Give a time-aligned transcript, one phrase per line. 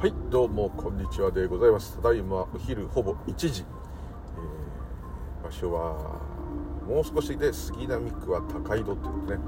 [0.00, 1.96] はいどうもこんにちはでございます。
[1.96, 6.20] ただいまお昼ほぼ1時、えー、場所は
[6.86, 9.42] もう少しで杉並区は高井戸ということでね、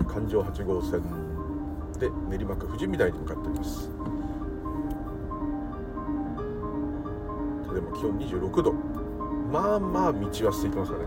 [0.00, 1.02] えー、環状8号線
[2.00, 3.90] で練馬区富士見台に向かっております。
[7.74, 8.72] でも気温26度。
[9.52, 11.04] まあまあ道は空いてますかね。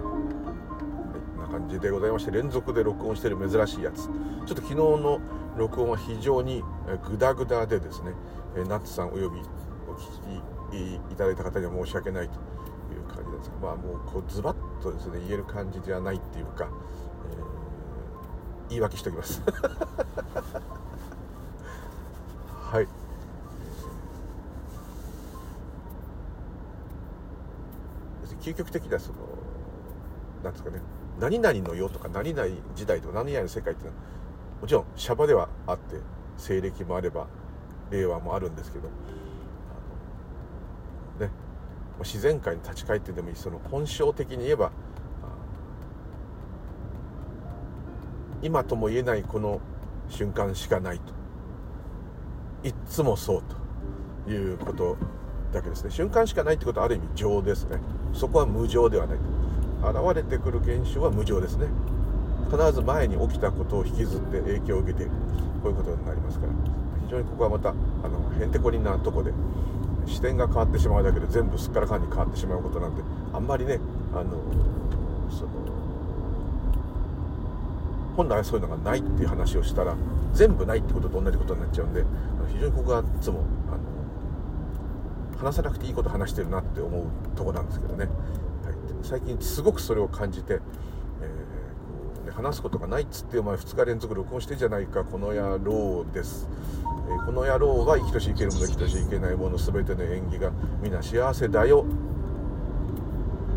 [1.52, 4.06] 感じでございまして連続で録音している珍しいやつ。
[4.06, 4.12] ちょ
[4.44, 5.20] っと昨日の
[5.58, 6.64] 録音は非常に
[7.10, 8.14] グダグダでですね
[8.56, 9.40] えナッツさんおよび
[9.88, 10.42] お聞
[10.72, 12.36] きいただいた方には申し訳ないと
[12.94, 19.42] いう感じですがまあもうこうズバッとですね言える感じではないっていうか、えー、言い訳しておきます。
[22.72, 22.88] はい。
[28.42, 29.20] 究極的なその
[30.44, 30.82] なんですかね
[31.20, 34.04] 何々の世とか何々時代とか何々の世界っていうのは
[34.62, 35.98] もちろんシャバではあって
[36.38, 37.28] 西暦もあれば
[37.92, 38.88] 令和もあるんですけど
[41.20, 41.30] ね
[42.00, 44.72] 自然界に立ち返ってでもいいその本性的に言えば
[48.42, 49.62] 今とも言えないこの
[50.10, 51.14] 瞬間しかないと。
[52.64, 53.44] いっつもそう
[54.26, 54.98] ということ
[55.52, 55.92] だけですね。
[55.92, 57.78] 瞬間しかないってことはある意味情ですね。
[58.14, 59.18] そこは無情ではない
[59.84, 61.68] 現れてくる現象は無常ですね。
[62.52, 65.12] 必ず前に起きたことを引きずって影響を受けている
[65.64, 66.81] こういうことになりますから。
[67.12, 69.34] 常にここはまたあのへんてこりんなとこで
[70.08, 73.80] 視点が変わってしまうだけで全部すっからかんに変わってしまうことなんであんまりね
[74.14, 74.32] あの
[75.30, 75.50] その
[78.16, 79.96] 本来そういうのがないっていう話をしたら
[80.34, 82.04] 全部ないってことと同じことになっちゃうんで
[82.54, 83.72] 非常にここはいつもあ
[85.38, 88.08] の話さなくていいこと話してるなって思うとこなんですけどね。
[89.04, 90.62] 最近すごくそれを感じて、えー、こ
[92.24, 96.48] うね、話すことがないっつってお前2日連続録音してじゃないかこの野郎です、
[97.12, 100.52] えー、この野郎は生きとし生けるもの生きとし生けないもの全ての演技が
[100.82, 101.86] 皆幸せだよ。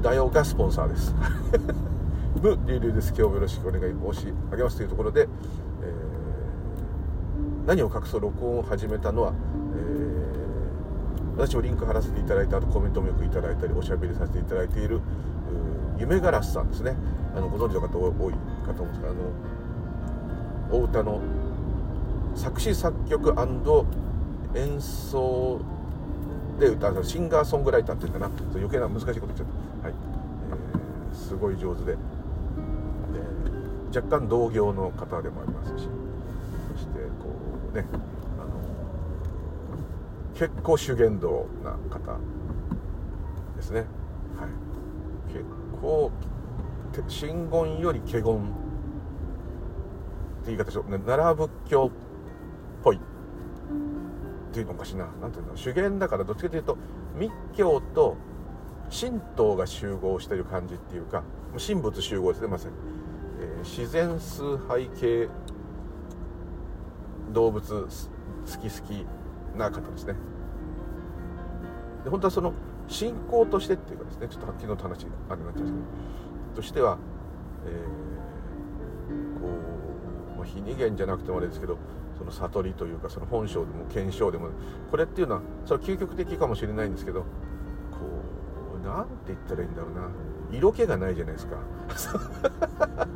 [0.03, 1.15] だよがスポンサーです。
[2.43, 3.09] ブリュウリュウです。
[3.09, 5.29] 今日もよろしくお願い申し上げますというところで、えー、
[7.67, 9.33] 何を隠そう録音を始めたのは、
[9.77, 15.01] えー、私もリンク貼らせていただいた後コメントもよくいただいたりおしゃべりさせていただいている
[15.99, 16.97] 夢ガラスさんですね。
[17.37, 18.35] あのご存知の方多い
[18.67, 21.21] かと思うんですがあのお歌の
[22.35, 23.33] 作詞作曲
[24.55, 25.61] 演奏
[26.59, 28.31] で歌うシンガーソングライターっていうかな。
[28.55, 29.47] 余計な難しいこと言っちゃっ
[29.83, 29.97] た、はい。
[31.13, 31.93] えー、すごい上手で。
[31.93, 31.99] で
[33.97, 35.89] 若干同業の方でもありますし。
[36.75, 37.29] そしてこ
[37.73, 37.87] うね
[38.39, 38.49] あの
[40.35, 42.19] 結構修験道な方
[43.57, 43.81] ですね。
[43.81, 44.49] はい。
[45.33, 45.45] 結
[45.81, 46.25] こう
[47.09, 48.39] 真言より華厳っ
[50.45, 51.91] て言い方でしよう、ね、奈良仏教
[54.55, 55.47] ていうのかしな何ていう。
[55.47, 56.79] の修験だからどっちかというと
[57.19, 58.17] 密教と
[58.89, 61.25] 神道が集合してる感じっていうか
[61.59, 62.75] 神仏集合ですねまさに、
[63.41, 65.29] えー、自然崇拝系
[67.33, 67.89] 動物好
[68.61, 69.07] き好き
[69.57, 70.15] な方ですね。
[72.05, 72.53] で本当はその
[72.87, 76.15] 信仰としてっていうかですねちょっと昨日の話あれになっちゃうんですけど。
[76.55, 76.99] としては、
[77.67, 79.49] えー、こ
[80.37, 81.79] う、まあ、非二元じゃなくてもあれですけど
[82.19, 84.49] その悟りというかその本性でも検証でも
[84.91, 87.27] これっていうのはそれは究極的かもしれないんですけどこ
[88.83, 90.09] うなんて言ったらいいんだろうな。
[90.53, 91.57] 色気がないじゃないですか。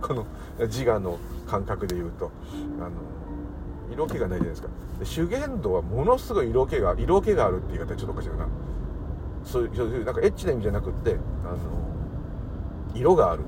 [0.00, 0.26] この
[0.60, 1.18] 自我の
[1.48, 2.30] 感覚で言うと。
[2.80, 2.90] あの
[3.90, 4.68] 色気がないじゃないですか。
[4.98, 8.46] で修験道はものすごい色気が色気があるって言い方ちょっとおかしいな。
[9.44, 11.56] そういうなんかエッチな意味じゃなくってあの
[12.94, 13.42] 色がある。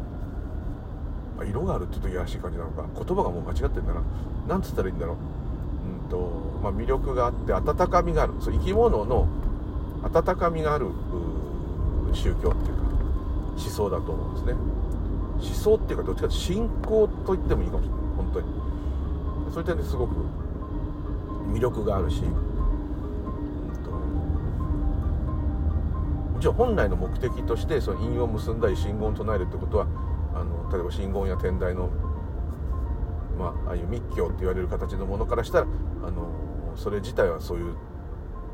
[1.41, 2.85] あ色があるって言うといやらしい感じなのか。
[2.95, 4.03] 言葉がもう間違ってんだな。
[4.49, 5.17] 何つったらいいんだろう。
[5.17, 6.31] うんと、
[6.63, 8.35] まあ、魅力があって温かみがある。
[8.41, 9.27] そう生き物の
[10.03, 10.87] 温かみがある
[12.13, 12.83] 宗教っていうか
[13.57, 14.53] 思想だと思うんですね。
[15.35, 18.01] 思想っていうかどっちかというと信仰と言ってもいいかもしれない。
[18.17, 18.47] 本当に。
[19.53, 20.15] そういった点ですごく
[21.53, 22.23] 魅力があるし。
[22.23, 22.33] うん
[23.83, 23.91] と、
[26.35, 29.87] もちろん本来の目的としてその韻を結んだり信言を唱えるってことは
[30.35, 31.91] あの例えば信言や天台の、
[33.39, 35.67] まあ、あいう密教って言われる形のものからしたら
[36.05, 37.75] あのそれ自体はそういう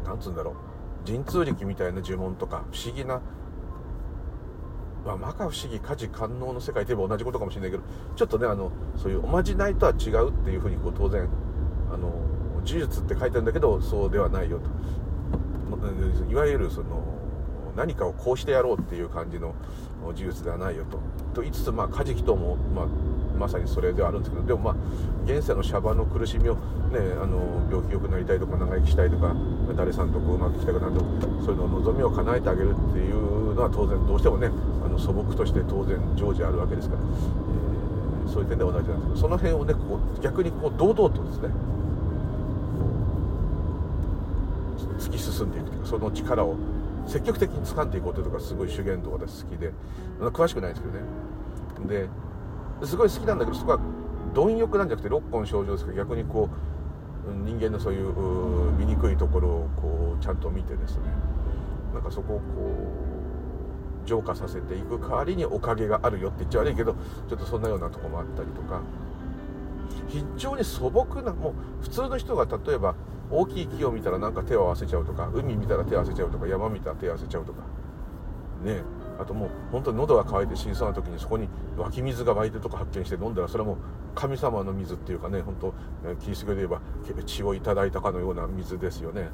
[0.05, 3.21] なんつうんだろう神通力みたいな呪文とか不思議な
[5.05, 7.82] まあ、摩訶不思議家事官能の世界といえば同じことかもしれないけど
[8.17, 11.27] ちょっとねあのそういうおまじないとは違うっていうふうにこう当然
[11.91, 12.12] あの
[12.65, 14.69] 呪術って書いてあるんだけどそうではないよと。
[16.31, 17.03] いわゆるその
[17.76, 19.55] 何かをこうしてやろうっていう感じの
[20.14, 20.99] 事実ではないよと。
[21.34, 22.87] と言いつつまあカジキとも、まあ、
[23.38, 24.75] まさにそれではあるんですけどでもまあ
[25.25, 26.61] 現世のシャバの苦しみを、ね、
[27.22, 29.34] あの病気良くなりたいとか長生きしたいとか
[29.76, 31.00] 誰さんとこううまくいきたくなると
[31.44, 34.50] そういうの望みを叶えてあげるっていうのは当然どうしてもね
[34.84, 41.49] あの素朴として当然常時あるわけですから、えー、そういう点では同じなんですけどその辺をねこう逆にこう堂々とですね
[44.99, 46.56] 突き進んでいくというかその力を
[47.10, 49.72] 積極的に掴んでいこうというとかすごい修験道私好きで
[50.20, 52.08] 詳しくないですけどね。
[52.80, 53.80] ですごい好きなんだけどそこは
[54.32, 56.48] 貪欲なんじゃなくて六根症状ですけど逆にこ
[57.28, 58.12] う人間のそういう
[58.78, 61.02] 醜いところをこうちゃんと見てですね。
[61.92, 62.42] なんかそこをこ
[64.04, 66.94] う浄化させていく代わりにおかげがあるよって言っちゃ悪いけど
[67.28, 68.80] ちょっとそんなようなとこもあったりとか。
[70.06, 72.94] 非常に素朴なもう普通の人が例えば
[73.31, 77.62] 大きい木を見たらなんか手を合わせちゃうとか海見たら手を合わせちゃうとか山見たら手を合わせちゃうとか。
[78.65, 78.82] ね
[79.19, 81.47] あともう本当に喉が渇いて死にそうな時にそこに
[81.77, 83.77] 湧き水が湧いてるとか発見して飲んだらそれはもう
[84.15, 85.75] 神様の水っていうかね本当
[86.21, 86.81] キリスト教で言えば
[87.25, 89.29] 血をいただいたかのような水ですよね。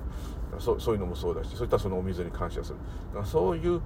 [0.59, 2.79] そそういうのもそうだしそういったそのお水に感謝する。
[3.25, 3.81] そういう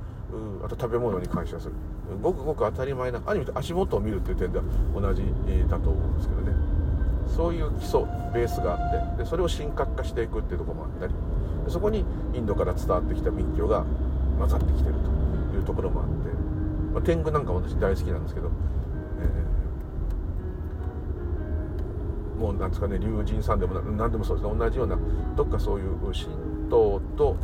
[0.65, 1.75] あと食べ物に感謝する。
[2.23, 4.65] ごくごく当たり前なある意味足元を見るっていう点では
[4.95, 5.23] 同じ
[5.69, 6.80] だと思うんですけどね。
[7.35, 8.01] そういう基礎
[8.35, 11.15] ベースがあってでそれを神格化していくっていうところもあったり
[11.69, 12.05] そこに
[12.35, 13.85] インドから伝わってきた密教が
[14.39, 14.95] 混ざってきてる
[15.51, 16.15] というところもあって、
[16.93, 18.51] まあ、天狗なんかも私大好きなんですけど、
[19.21, 24.99] えー、もうなんですかね龍神さんでも何でもそうですね同じような
[25.37, 26.27] どっかそういう神
[26.69, 27.37] 道と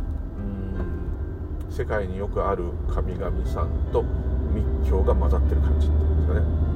[1.69, 2.63] 世界によくある
[2.93, 4.03] 神々さんと
[4.53, 6.66] 密教が混ざってる感じっていうんですかね。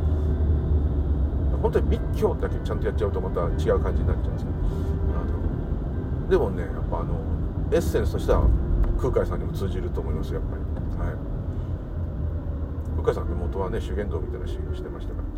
[1.62, 5.24] 本当に密教だけちゃんとやっちゃうとまた違う感じになっちゃうんですけどあ
[6.24, 7.20] のでもねやっぱあの
[7.72, 8.50] エッセンスとしては
[9.00, 10.64] 空海さんにも通じると思いますやっぱり、
[10.98, 11.18] はい、
[12.98, 15.32] 空海さんって元はね修験道みたいな修行してましたから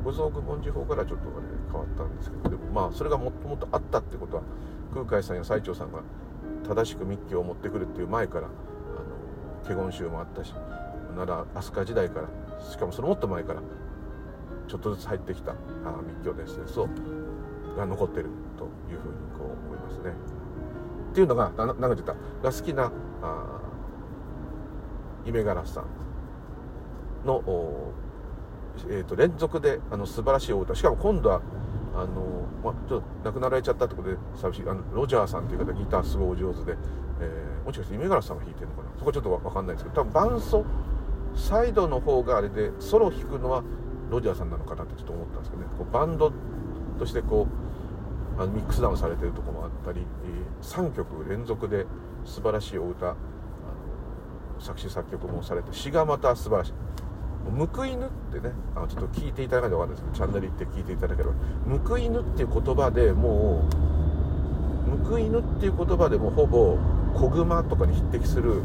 [0.00, 4.42] 国蔵具文字法からちょっとあれ変わったんですけどでもまあそれがもっともっとあったってことは
[4.92, 6.00] 空海さんや最澄さんが
[6.68, 10.52] 正しく密教を持ってくるっていう前からあの華厳宗もあったし
[11.16, 12.28] 奈良飛鳥時代から
[12.62, 13.60] しかもそのもっと前から
[14.66, 16.88] ちょっとずつ入ってきた密教伝説を
[17.76, 20.12] が残ってるというふうにこう思いますね。
[21.12, 22.90] っていうのが何か言ったが好きな
[23.22, 23.60] あ
[25.24, 25.84] 夢ガラスさん
[27.26, 27.42] の、
[28.88, 31.40] えーと、連続であの素晴らしいお歌しかも今度は
[31.94, 36.76] あの、まあ、ちょっと亡くなられちゃったってことで寂しいあのロジャーさんっていう方ギターすごいお上手で、
[37.20, 38.88] えー、もしかして夢ガラスさんが弾いてるのかな？
[38.98, 40.64] そこちょっと分かんないですけど多分伴奏
[41.34, 43.64] サイドの方があれでソロ弾くのは
[44.10, 46.32] ロジャーさんなのかなってちょっと思ったんですけどねこうバンド
[46.98, 47.46] としてこ
[48.38, 50.04] うあのミックスダウンされてるとこもあったり、え、
[50.62, 51.86] 3曲連続で
[52.24, 53.16] 素晴らしいお歌あの
[54.60, 56.72] 作詞作曲もされて詩がまた素晴らしい
[57.74, 61.34] 「報い犬」ってねあのちょっと聞いていただかないと分かんないですけどチャンネル行って聞いていただければ
[61.88, 63.64] 「報い犬」っていう言葉でも
[65.02, 66.76] う「報い犬」っていう言葉でもほぼ
[67.14, 68.60] 子熊とかに匹敵する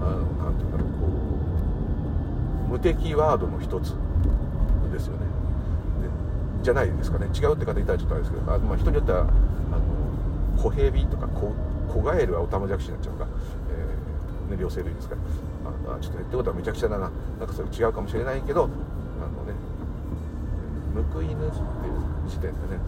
[0.00, 1.06] あのなんていうんだろうこ
[2.66, 3.94] う無敵ワードの一つ。
[4.90, 5.26] ですよね。
[6.62, 7.26] じゃないですかね。
[7.34, 9.30] 違うって方いたらちょっとあれですけどあ、まあ、人によってはあの
[10.62, 11.54] 小蛇とか小
[11.88, 13.26] 小ガエルはオタマジャクシになっちゃうか、
[13.70, 15.20] えー、ね、両生類ですから。
[15.94, 17.10] あちょっとねってことはめちゃくちゃだな。
[17.38, 18.72] なんかそれ違うかもしれないけどあの
[19.44, 19.54] ね
[21.12, 21.54] 報い犬っていう
[22.28, 22.78] 時点でね。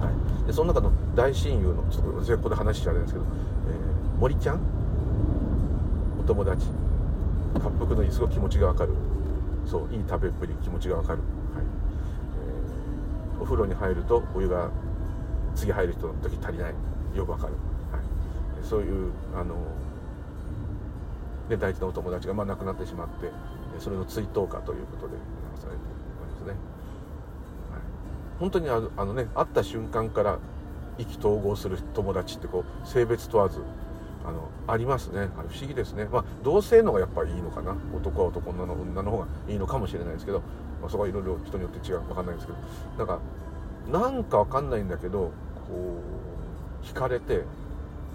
[0.00, 4.60] はい、でその中の大親友のちょっと私はここで話しちゃあれですけど、えー、森ちゃん？
[6.20, 6.66] お友達。
[7.54, 8.92] 滑腹のいいすごい気持ちが分かる。
[9.68, 11.64] そういい食べっぷり気持ちがわかる、はい。
[13.36, 14.70] えー、お風呂に入るとお湯が
[15.54, 16.74] 次入る人の時足りない。
[17.14, 17.54] よくわかる、
[17.90, 18.02] はい、
[18.62, 19.54] そういうあの、
[21.48, 23.30] ね、大事なお友達がまあ亡くなってしまって
[23.78, 25.78] それの追悼歌ということで流されて
[26.22, 27.80] おりますね、はい、
[28.38, 30.38] 本当にあのあのね会った瞬間から
[30.98, 33.60] 意気投合する友達ってこう性別問わず
[34.28, 35.30] あのありますね。
[35.38, 36.04] あれ不思議ですね。
[36.04, 37.74] まあ同性のがやっぱりいいのかな。
[37.96, 40.40] 男は男女の女の方がいいのかもしれないですけど、
[40.82, 42.00] まあ、そこはいろいろ人によって違う。
[42.02, 42.58] 分かんないですけど。
[42.98, 43.20] なんか
[43.90, 45.32] なんか分かんないんだけど
[45.66, 46.02] こ
[46.82, 47.44] う惹かれて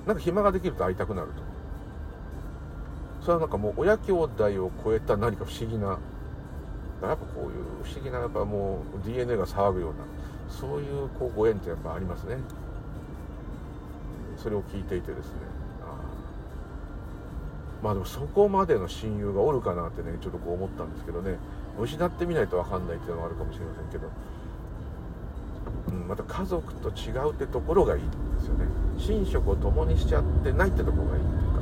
[0.05, 1.41] なんか暇ができると会いたくなると。
[3.21, 5.97] それはなんかもう親兄弟を超えた何か不思議なやっ
[7.01, 10.05] ぱこういう不思議なやっぱもう DNA が騒ぐような
[10.49, 12.37] そういうこうご縁ってやっぱありますね。
[14.37, 15.52] それを聞いていてですね。
[17.83, 21.37] まあでもそこまでの親友がおるかなってねちょっとこう思ったんですけどね。
[21.77, 24.07] 失ってみないと分かんないっていうのはあるかもしれませんけど、
[25.89, 28.65] うん、また家族と違うってところがいいんですよね。
[28.95, 31.59] 寝食を共にしちゃってないってところがいいっていうか、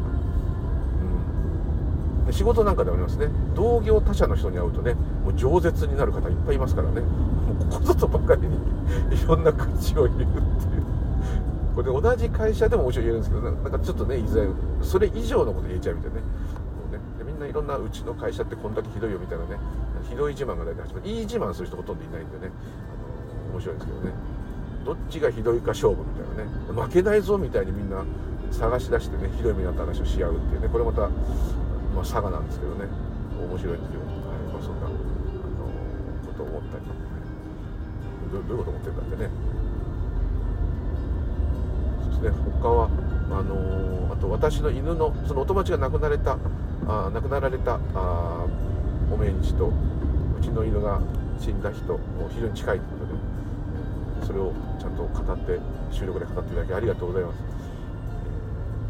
[2.28, 2.34] うん。
[2.34, 3.30] 仕事なんかでありますね。
[3.56, 7.02] 同業他社の人に会うとねもう饒舌になる方いっぱいいますからね。
[7.02, 7.08] も
[7.68, 10.91] うここぞとばかりにいろんな口を言うっていう。
[11.76, 14.48] これで同じ会社でももちろん言えるんですけどなんかちょっとね以前
[14.82, 16.24] それ以上のこと言えちゃうみたいなね。
[16.92, 17.00] ね。
[17.26, 19.58] みんないろんなうちの会社ってこんだけひどいよみたいなね。
[20.10, 21.10] ひどい自慢が大体始まる。
[21.10, 22.52] いい自慢する人ほとんどいないんでね。
[22.52, 24.12] あの面白いんですけどね。
[24.86, 26.82] どっちがひどいか勝負みたいなね。
[26.82, 28.04] 負けないぞみたいにみんな
[28.52, 30.68] 探し出してねひどい目になった話をし合うっていうね。
[30.68, 31.08] これまた、ま
[32.02, 32.86] あ、佐賀なんですけどね。
[33.40, 34.52] 面白いんですよ、はい。
[34.52, 34.96] まあ、そんなあの
[36.28, 36.84] ことを思ったり。
[38.32, 39.61] どどういうこと思ってるんだってね。
[42.22, 42.44] ですね。
[42.62, 42.90] 他は
[43.32, 46.38] あのあと私の犬のそのお友達が亡くなれた
[46.88, 48.46] あ亡くなられたあ
[49.12, 51.02] お命日とうちの犬が
[51.40, 52.00] 死んだ人も
[52.30, 53.06] 非常に近いというこ
[54.20, 55.60] とでそれをちゃんと語って
[55.92, 57.40] 収録で語っていただきありがとうございます。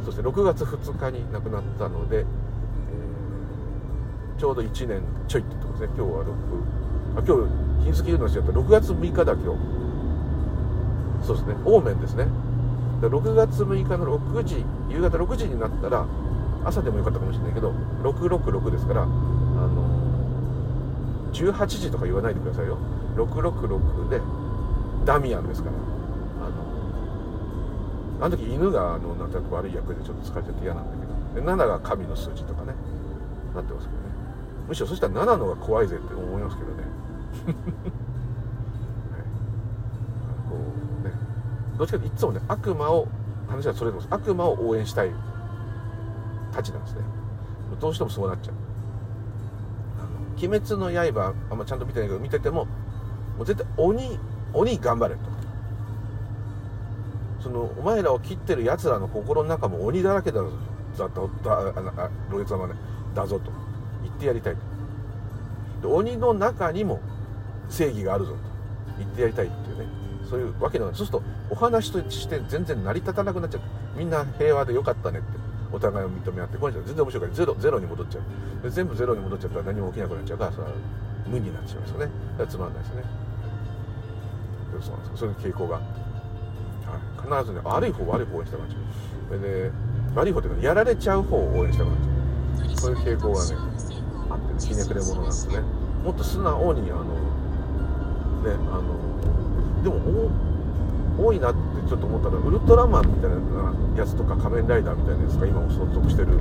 [0.06, 2.26] そして6月2日に亡くなったので、え、
[4.40, 5.90] ちょうど1年ちょいってとこですね。
[5.96, 7.48] 今日は6あ今
[7.84, 8.52] 日日付言うのしちゃった。
[8.52, 9.60] 6月6日だ今日。
[11.26, 11.56] そうですね。
[11.66, 12.26] オーメンですね。
[13.08, 16.06] 6月6日の6時夕方6時になったら
[16.64, 17.72] 朝でもよかったかもしれないけど
[18.04, 20.02] 666ですからあの
[21.34, 22.78] 18時とか言わないでくださいよ。
[23.16, 24.22] 666で
[25.06, 25.76] ダミアンですから。
[26.46, 30.92] あのあの時犬があのなんとなく悪い役でちょっと疲れちゃって嫌なんだ
[31.34, 32.74] けどで7が神の数字とかね
[33.56, 34.12] なってますけどね。
[34.68, 37.54] むしろそしたら7のが怖いぜって思いますけどねはい、
[40.50, 40.56] こ
[41.04, 41.14] うね
[41.82, 43.08] どっちかというといつもね悪魔を
[43.48, 45.10] 話はそれでも悪魔を応援したい
[46.54, 47.02] たちなんですね。
[47.80, 48.56] どうしてもそうなっちゃう
[50.38, 52.66] 「鬼滅の刃」あんまちゃんと見てないけど見てても
[53.36, 54.20] もう絶対鬼
[54.54, 55.22] 鬼頑張れと。
[57.40, 60.52] そのお前らを切ってるやつらの心の中も鬼だらけだぞ
[61.00, 62.76] だだだロレツ様ね。
[63.16, 63.50] だぞと。
[64.04, 64.56] 言ってやりたい
[65.82, 65.88] と。
[65.88, 67.00] で鬼の中にも
[67.70, 68.38] 正義があるぞと。
[69.00, 70.11] 言ってやりたいっていうね。
[70.32, 73.62] そういうわけのそうするとお話として全然成り立たなくなっちゃう。
[73.98, 75.28] みんな平和でよかったねって
[75.74, 78.64] お互いを認め合ってこれじゃ全然面白いからゼロゼロに戻っちゃう。
[78.64, 80.70] で全部ゼロに戻っちゃったら何も起きなくなっちゃうからそれは
[81.28, 82.10] 無になっちゃいますよね
[82.48, 83.04] つまんないですね。
[84.82, 88.80] そうなんですそういう傾向が、はい、必ずね悪い方悪い方を応援したくなっちゃう
[89.28, 89.72] それで
[90.16, 93.56] 悪い方っていうかやられちゃう方を応援したくなっちゃうそういう傾向がね
[94.30, 95.60] あってねひねくれ者なんですね。
[96.06, 97.12] もっと素直にあのね
[98.48, 98.82] あの
[99.84, 100.30] でも
[101.18, 101.60] 多いなって
[101.90, 106.40] ちょっと思ったのはウルトラマンみたいなやつとか仮面ライダーみたいなやつが今も存続してる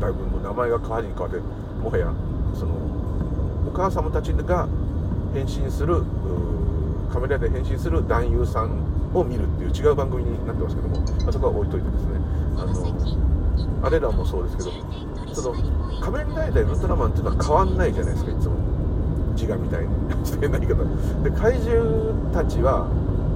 [0.00, 1.38] だいぶもう名前が変わりに変わって
[1.82, 2.12] もはや
[2.54, 2.74] その
[3.66, 4.68] お母様たちが
[5.34, 6.02] 変身する
[7.12, 12.20] 仮面ライダーで変身する男優さんを見るっていう違う番組になってますけども、まあ、そこは置いといてですね。
[12.56, 13.20] あの
[13.82, 18.54] あれらもそうですけどその仮面ライダーウルトラマンっていうのは変わんないじゃないですかいつも
[19.40, 20.84] 自我みたいにしてないけど
[21.24, 22.86] で怪獣たちは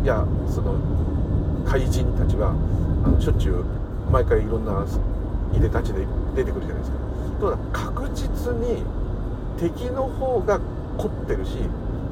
[0.03, 0.77] いやその
[1.65, 2.53] 怪人たちは
[3.05, 3.65] あのしょっちゅう
[4.13, 4.85] 毎回いろんな
[5.57, 6.05] いでたちで
[6.37, 6.99] 出てくるじゃないですか。
[7.41, 8.85] ただ確実に
[9.59, 10.61] 敵の方が
[10.99, 11.57] 凝ってるし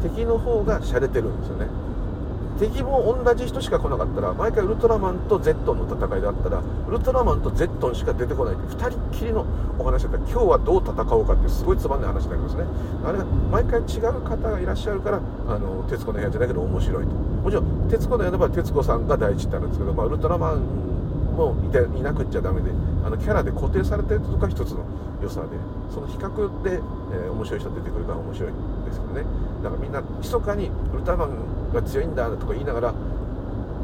[0.03, 1.67] 敵の方が洒落てるんですよね。
[2.63, 8.55] 敵も同じ人しか来なかったら毎回ウルトラマンとゼットンの戦いだったらウルトラマンとゼットンしか出てこない。
[8.55, 9.45] って2人っきりの
[9.81, 12.65] お話だったら今日はどう戦おうかってすごいつまんない話になりますね。
[13.05, 13.19] あれ
[13.51, 17.11] 毎回違う方がいらっしゃるからあの徹子の部屋じゃないけど面白いと。
[17.11, 20.61] もちろん徹子の部屋では徹子さんが第一ってあるんですけど、まあ、ウルトラマン
[21.35, 22.71] もいていなくっちゃダメで
[23.05, 24.85] あのキャラで固定されてるとか一つの
[25.23, 25.49] 良さで
[25.89, 29.25] その比較で、えー、面白い人出てくるから面白いんですけどね。
[29.63, 32.95] だからみんな密かにウルトラマンが強いんだとか言いながら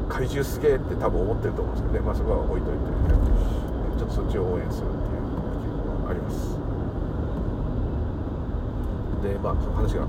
[0.08, 2.06] 怪獣すげえって多分思ってると思うんですけどね。
[2.06, 2.90] まあそこは置いといて、ね、
[3.98, 5.22] ちょっとそっちを応援するっていう。
[5.62, 6.58] 傾向があります
[9.22, 10.06] でまあその話が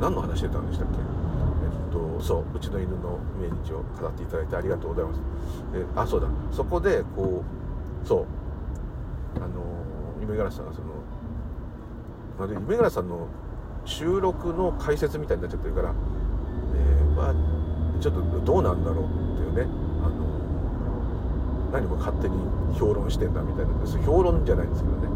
[0.00, 0.98] 何の話してたんでしたっけ？
[0.98, 5.20] えっとそううちの犬の命日を語っていただいてありがとうございます。
[5.72, 6.28] であそうだ。
[6.52, 7.42] そこでこ
[8.04, 8.26] うそう。
[9.36, 9.46] あの
[10.26, 10.88] 夢柄さんがその
[12.38, 13.28] まるで夢柄さんの
[13.84, 15.94] 収録の解説みたいになっちゃってるから、
[16.74, 17.34] えー、まあ
[18.00, 19.62] ちょっとどうなんだろうっていうね
[20.02, 22.36] あの何も勝手に
[22.76, 23.72] 評論してんだみたいな
[24.04, 25.08] 評論じゃないんですけどね。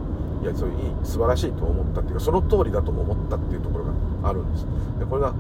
[0.43, 3.93] いやそれいい素晴らしいと思ったっていうかその通りだとも思ったっていうところが
[4.31, 4.65] あるんです。
[4.99, 5.35] でこれが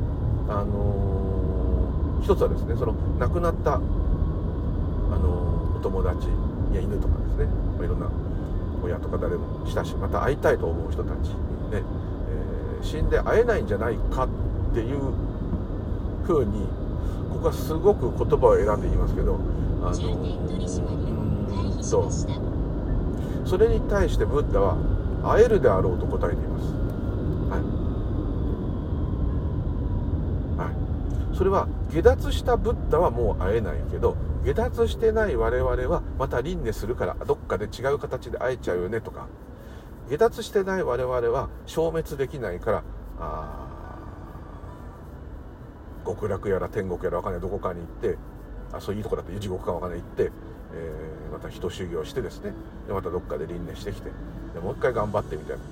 [0.48, 6.28] あのー、一つはですねその亡くなった、あのー、お友達
[6.74, 7.46] や犬とかですね、
[7.78, 8.10] ま、いろんな
[8.82, 11.34] 親とか誰も親しまた会いたいと思う人たちね、
[11.72, 14.28] えー、死んで会えないんじゃないかっ
[14.74, 15.12] ていう
[16.26, 16.66] 風に
[17.30, 19.38] ここはすごく言葉を選んで言いますけど
[19.82, 22.10] あのうんと
[23.46, 24.76] それに対してブッダは
[25.24, 26.72] 会えるであろうと答えています。
[27.50, 27.56] は
[30.58, 30.70] い、は
[31.32, 39.26] い、それは下脱したブッダはもう会えないけど下脱してない我々はまた輪廻するからどっかで違う形で会えちゃうよねとか。
[40.08, 42.82] 下脱してない我々は消滅できないから
[43.20, 43.68] あ
[46.04, 48.18] 極楽やら天国やら分かんないどこかに行って
[48.72, 50.32] あそういうとこだって地獄か分かんない行って、
[50.74, 52.52] えー、また人修行してですね。
[52.88, 54.10] でまたどっかで輪廻してきて
[54.54, 55.56] でもう一回頑張ってみたい。
[55.56, 55.62] な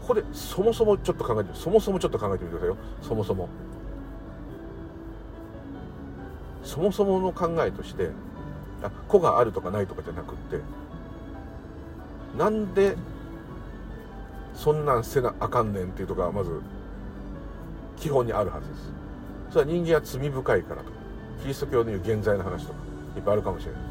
[0.00, 2.76] ここでそもそもちょっと考えてそもそもちょっと考えてみてくださいよ。
[3.02, 3.48] そもそも。
[6.70, 8.10] そもそもの考えとして
[8.80, 10.60] あ子があるとかないとかじゃなくって
[12.38, 12.96] なんで
[14.54, 16.60] そんなんせなあかんねんっていうとこがまず
[17.96, 18.92] 基本にあるはずです。
[19.50, 20.96] それは人間は罪深いからとか
[21.42, 22.78] キリスト教の言う現在の話とか
[23.16, 23.82] いっぱいあるかもしれない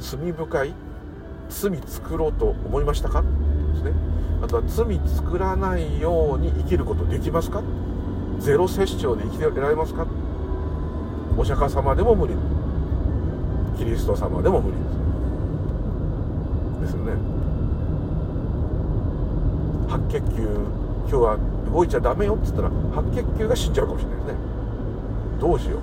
[0.00, 0.74] 罪深い
[1.48, 3.22] 罪作ろうと思いましたか？
[3.22, 3.28] で
[3.78, 3.92] すね。
[4.42, 7.62] あとは罪作らないように生きることできますか？
[8.38, 10.06] ゼロ摂生で生きてられますか？
[11.38, 12.34] お釈迦様でも無理。
[13.78, 14.76] キリスト様でも無理。
[16.80, 17.12] ですですよね。
[19.88, 20.48] 白血球
[21.08, 21.38] 今日は
[21.70, 24.34] 動いちゃダメよっつったら白血球が死んじゃうかもしれないですね。
[25.40, 25.80] どうしよう。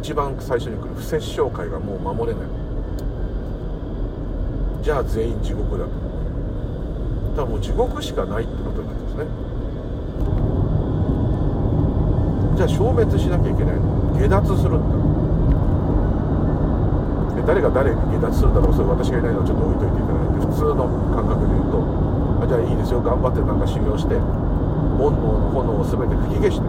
[0.00, 2.48] 一番最初に来る不殺生会がもう守れない。
[4.82, 5.90] じゃあ全員地獄だと。
[7.36, 9.26] ただもう地獄しかないってことになってますね。
[12.58, 13.86] じゃあ消滅しなきゃいけないの。
[14.18, 14.98] 下脱するんだ
[17.46, 18.74] 誰が誰に下脱するんだろう。
[18.74, 20.42] それ私がいないのはちょっと置いといていただいて。
[20.42, 21.78] 普通の感覚で言うと。
[22.42, 22.98] あじゃあいいですよ。
[22.98, 24.18] 頑張ってなんか修行して。
[24.18, 26.66] 煩悩の炎を全て吹き消して。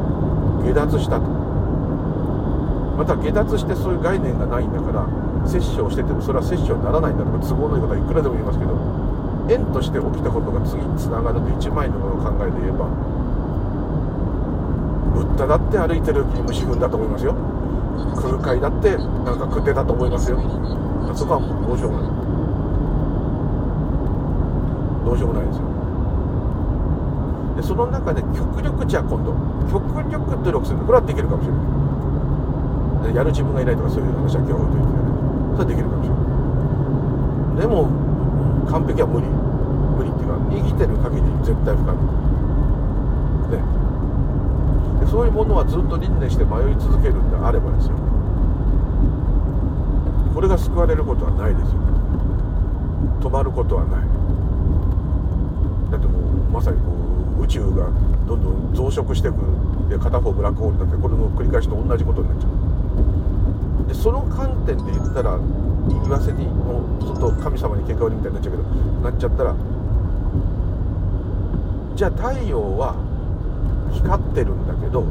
[0.69, 1.25] 下脱したと。
[2.93, 5.09] また下脱してそういう概念がないんだから
[5.47, 8.77] 摂取をしててもそれは摂取にならないんだとか都合のいいことはいくらでも言いますけど
[9.49, 12.91] 縁として起きたことが次につながると一枚のものを考えて言えば
[15.19, 17.35] ブッダだって歩いてる時に虫踏んだと思いますよ。
[18.15, 20.39] 空海だってなんか食ってたと思いますよ。
[21.13, 22.11] そこはもうどうしようもない。
[25.03, 25.67] どうしようもないですよ。
[27.59, 29.35] でその中で極力じゃあ今度
[29.67, 30.79] 極力努力する。
[30.87, 31.59] これはできるかもしれな
[33.11, 33.19] い。
[33.19, 35.03] やる自分がいないとかそういう話は今日置いといてね
[35.59, 36.23] それはできるかもしれな
[37.59, 37.67] い。
[37.67, 37.91] でも
[38.71, 39.27] 完璧は無理。
[39.27, 41.99] 無理っていうか生きてる限り絶対不可能。
[45.09, 47.95] そういうものはずっと輪廻して迷い続けるんであればですよ。
[50.33, 51.79] これが救われることはないですよ。
[53.19, 54.01] 止まることはない。
[55.91, 56.91] だってもうまさにこ
[57.39, 57.89] う宇宙が
[58.27, 59.37] どんどん増殖していく
[59.89, 63.87] で片方ブラックホールになってこれの繰り返しと同じことになっちゃう。
[63.87, 65.39] でその観点で言ったら
[65.89, 68.63] 言わせにもうちょっと神様に喧嘩売りみたいになっちゃうけど
[69.01, 69.55] なっちゃったら
[71.95, 73.08] じゃあ太陽は
[73.93, 75.03] 光ってるんだけど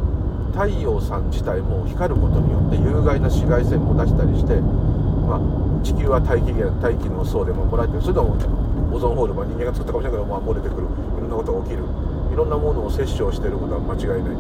[0.53, 5.41] 太陽さん自体も光ることによって有害な紫外線も出したりして、まあ、
[5.85, 8.03] 地球は大気大気の層で守られてる。
[8.03, 8.35] それでも
[8.91, 10.89] オゾンホール、まあ、人間が作ったかもしれないけど、まあ、漏れてくる。
[10.89, 11.85] いろんなことが起きる。
[12.33, 14.37] いろんなものを摂取してることは間違いない。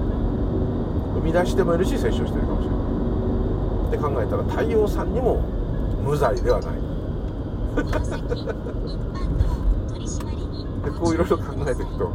[1.14, 2.78] 生み出してもいるし摂取してるかもしれない。
[3.88, 5.42] って考えたら太陽さんにも
[6.02, 6.74] 無罪ではない。
[10.84, 12.10] でこういろいろ考えていくと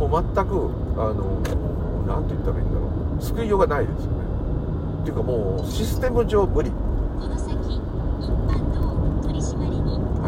[0.00, 1.44] もう全くあの
[2.08, 3.22] 何て言ったらいいんだろう。
[3.22, 4.16] 救いようがないですよね。
[5.02, 6.70] っていうかもうシステム上無理。
[6.70, 6.76] は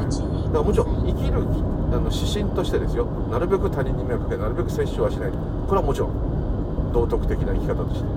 [0.03, 0.05] い、
[0.45, 3.07] だからもちろん生きるあの指針としてですよ。
[3.31, 5.31] なるべく他人に迷惑かけなるべく摂取はしない。
[5.33, 5.39] こ
[5.75, 8.09] れはもちろん道徳的な生き方として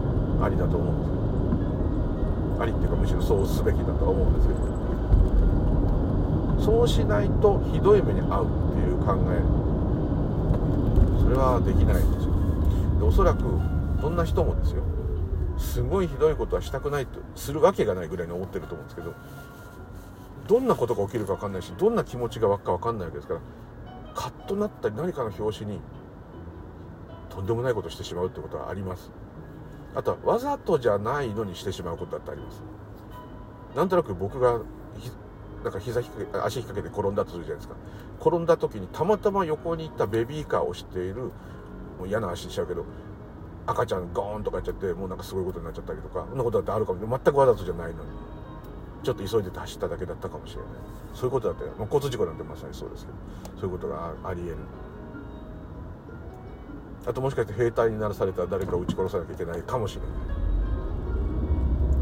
[0.44, 1.06] ありだと思うんで
[2.60, 2.62] す。
[2.63, 4.60] ありっていうかむしろそうすべきだとは思うんですけど。
[6.60, 9.39] そうしないとひどい目に遭うっていう考え
[11.26, 12.34] それはできないんですよ。
[13.00, 13.42] でおそらく
[14.00, 14.84] どんな人もですよ。
[15.58, 19.14] すごいひどいことはしたくないとするわけがないぐらいに思ってると思うんですけど
[20.48, 23.40] どんなことが起きるか分かんないしどんな気持ちが湧くか分かんないわけですから
[24.14, 25.80] カッとなったり何かの拍子に
[27.30, 29.12] とんでもないことしてしまうってことはあります。
[29.96, 32.62] あとはわざとじゃないのにしてしまうことだってあります。
[33.76, 34.60] なんとなく僕が
[35.64, 37.76] なんか膝引か足引っ掛けて転んだとするじゃないですか。
[38.19, 41.32] 転んだ時にたまたま横に行ったベビーカーをしている
[41.97, 42.86] もう嫌な足しちゃうけど
[43.67, 46.99] 赤ちゃんゴーンとかやっちゃってもうなんかすごいことになっちゃったりとかそんなことだってあるかも。
[46.99, 48.10] 全くわざとじゃないのに。
[49.04, 50.71] ちょっと急いでて走っただけだったかもしれない。
[51.13, 53.17] そういうことだったよ、まあ、交通事故なんてまさにそうですけど。
[53.62, 54.58] そういうことがありえる。
[57.08, 60.12] あともしかして兵隊にならされたら誰かを撃ち殺さなきゃいけないかもしれない。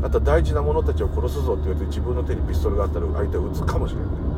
[0.03, 4.32] あと大事な者たちを殺すぞって言われて自分の手にピストルがあったら相手を撃つかもしれない。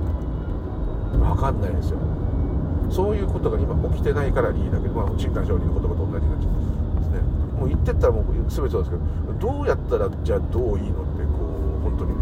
[1.15, 1.97] 分かんないですよ。
[2.89, 7.19] そういうことが今起きてないからいいだけど、まあ、新刊承認の言葉と同じになっちゃうんですね。
[7.59, 9.01] もう言ってったらもう全てそうですけど
[9.39, 11.49] どうやったらじゃあどういいのってこ
[11.81, 12.13] う本当に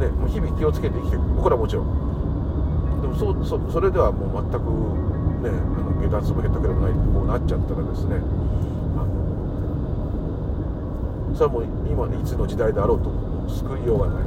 [0.00, 1.42] ねもう日々気をつけて生きていく。
[1.42, 1.86] これはもちろん。
[3.02, 4.56] でもそうそそれではもう全く
[5.42, 8.22] ねあの下脱もへったくれもないこうなっちゃったらですね
[8.94, 9.10] あの
[11.34, 13.10] それはもう今いつの時代であろうと
[13.50, 14.22] 救いようがない。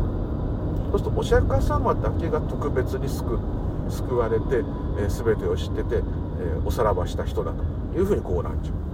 [0.91, 4.57] そうするとお釈迦様だけが特別に救って救われて、
[4.97, 7.63] えー、全てを知ってて、えー、おさらばした人だと
[7.97, 8.85] いうふうにこうなっちゃう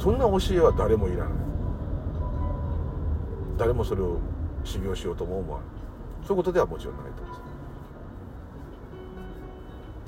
[0.00, 1.32] そんな教えは誰もいらない。
[3.58, 4.16] 誰もそれを
[4.64, 5.68] 修行しようとも思わない。
[6.26, 7.36] そういうことではもちろんないと思いま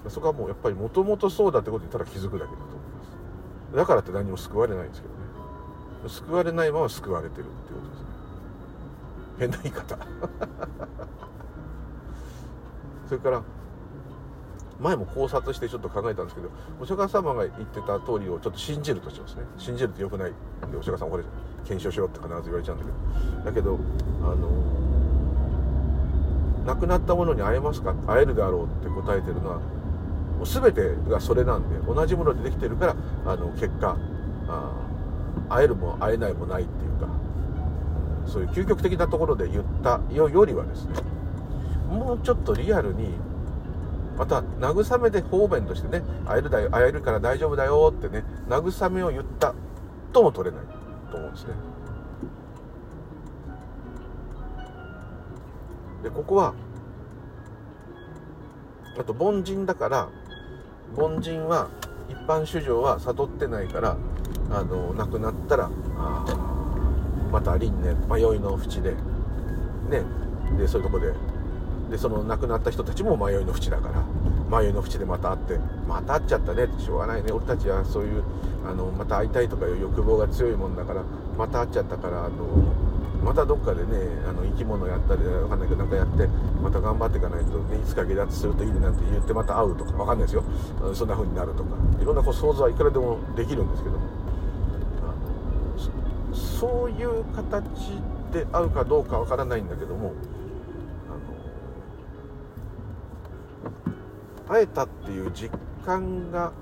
[0.09, 0.14] す。
[0.14, 3.05] そこはもうやっぱりもともとそうだってことにただ気づくだけだと思いま
[3.70, 3.76] す。
[3.76, 5.20] だからって何も救われないんですけどね。
[6.09, 8.07] 救われないまま救われてるっていうことですね。
[9.38, 9.98] 変な言い方。
[13.09, 13.42] それから
[14.80, 19.42] 前も考察してちょっと考えたんですけどお釈迦様が言ってた通りをちょっと信じるとしますね。
[19.58, 20.32] 信じるってよくない。
[20.70, 21.24] でお釈迦様これ
[21.64, 22.96] 検証しろって必ず言われちゃうんだけど。
[23.44, 23.78] だけど
[24.22, 24.48] あの
[26.66, 27.94] 亡くなったものに会えますか？
[28.06, 33.96] 会えるであろうって答えてるのはもう全てがそれなんで同じものでできてるからあの結果
[34.48, 34.72] あ
[35.48, 37.08] 会えるも会えないもないっていうか
[38.26, 40.94] そういう究極的なところで言ったよりはですね
[41.90, 43.08] もうちょっとリアルに
[44.16, 49.55] また慰めで方便としてね会えるだよ会えるから大丈夫だよってね慰めを言った
[50.12, 50.66] とも取れない
[51.11, 51.55] と思うんですね。
[56.03, 56.55] でここは
[58.98, 60.09] あと凡人だから
[60.96, 61.68] 凡人は
[62.09, 63.96] 一般主情は悟ってないから
[64.51, 65.70] あの亡くなったら
[67.31, 68.90] また輪廻迷いの淵で
[69.88, 70.03] ね
[70.59, 71.14] でそういうとこで
[71.92, 77.33] でその亡くなった人たちも迷いの淵だから迷いの淵でまた会ってまた会っちゃったねってしょうがないね。
[77.33, 78.24] 俺たちはそういう
[78.66, 81.02] あのまた会いたいとかいう欲望が強いもんだから
[81.37, 82.46] また会っちゃったからあの
[83.22, 83.88] またどっかでね
[84.26, 86.26] あの生き物やったりわかんないけどなんかやって
[86.62, 90.44] また頑張っていかないと、ね、いつか下脱するといいねなんて言ってまた会うとかわかんないですよ。
[90.94, 91.76] そんな風になるとか。
[92.00, 93.98] いろんなこう想像はいくらでもできるんですけど。
[93.98, 94.22] も
[96.33, 97.98] そういう形
[98.33, 100.12] で会うかどうかわからないんだけども
[104.48, 105.50] 会えたっていう実
[105.85, 106.52] 感が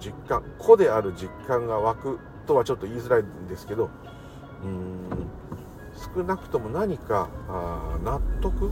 [0.00, 3.90] 実感個である実感が湧くとはちょっと言いづらいんですけど
[4.64, 5.08] うん
[6.16, 8.70] 少なくとも何かあ納得？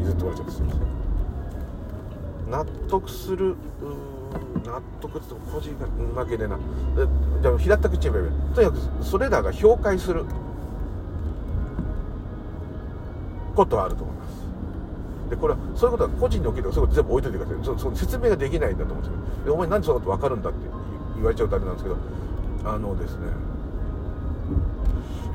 [0.00, 0.82] 譲ってもらっちゃってすみません。
[2.50, 3.56] 納得する
[4.64, 5.86] 納得って個人が
[6.22, 6.58] 負けでな。
[7.42, 10.24] でも平たく言っちゃえばいいとにかくそれらが評価する。
[13.54, 14.34] ことはあると思います。
[15.30, 17.64] でこれはそういうことは個人に起きるそういうこと全部置いといてください。
[17.64, 20.58] そその説明ができないんだと思うんですけどでお前なんでそんなこと分かるんだって
[21.14, 21.96] 言われちゃうとあれなんですけど
[22.64, 23.26] あのですね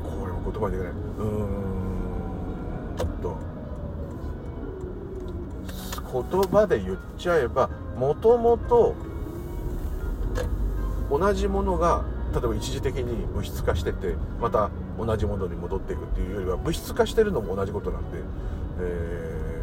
[0.04, 0.92] これも言葉にできない。
[0.92, 1.32] うー
[3.04, 3.36] んと
[6.12, 8.94] 言葉で言っちゃえばもともと
[11.10, 14.70] 同じものが例えば一時的に物質化しててまた
[15.04, 18.18] 同じものに戻っていくっていうよりは物質化してるのも同じことなんで、
[18.80, 19.62] え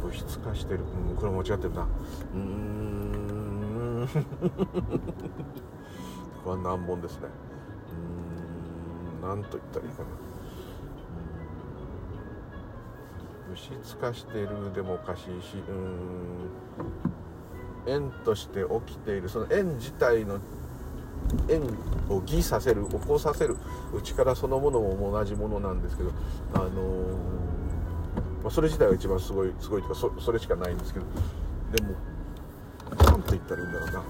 [0.00, 0.80] ー、物質化してる。
[1.10, 1.82] うんこれ間違ってるな。
[1.82, 4.08] うーん。
[6.44, 7.28] これは難問ですね。
[9.22, 9.28] うーん。
[9.28, 10.08] 何と言ったらいいかな。
[13.48, 16.48] 物質化してるでもおかしいしうーん。
[17.86, 20.38] 円として起きているその円自体の
[21.48, 21.62] 縁
[22.08, 23.56] を偽させる起こさせる
[24.02, 26.10] 力そのものも同じものなんですけど
[26.54, 26.70] あのー、
[28.42, 31.06] まあ、それ自体が一番すごいすごいというかそそれしかないんですけど
[31.72, 31.94] でも
[33.06, 34.02] 何て言ったらいいんだろうな。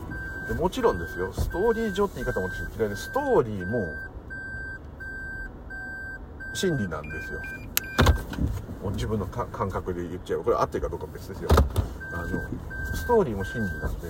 [0.48, 1.32] でもちろんですよ。
[1.32, 3.86] ストーリー上って言い方も私嫌いでストーリーも
[6.54, 7.40] 真理なんですよ。
[8.94, 11.48] 自分の感覚で言っちゃうこれ合ってるかどうか別ですよ。
[12.12, 12.26] あの
[12.96, 14.08] ストーリーも真理なんで。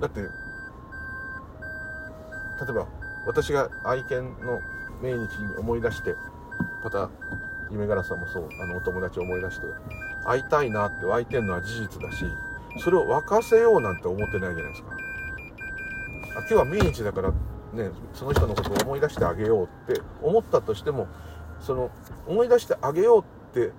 [0.00, 0.20] だって
[2.64, 2.86] 例えば
[3.26, 4.60] 私が愛犬の
[5.02, 6.14] 命日に思い出して
[6.82, 7.10] また
[7.70, 9.66] 夢ガラさんもそうあのお友達を思い出して
[10.24, 12.24] 会いたいなって湧いてるのは事実だし
[12.82, 14.90] それを沸かせようなんて思ってないじゃないですか
[16.36, 21.06] あ今日は命日だからねその人のことを思い出してあげようって思ったとしても
[21.60, 21.90] その
[22.26, 23.24] 思い出してあげようっ
[23.54, 23.72] て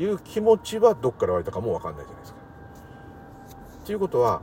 [0.00, 2.40] いう気持ちはどっから湧いたかも分かんないじゃないですか。
[3.82, 4.42] っていうことは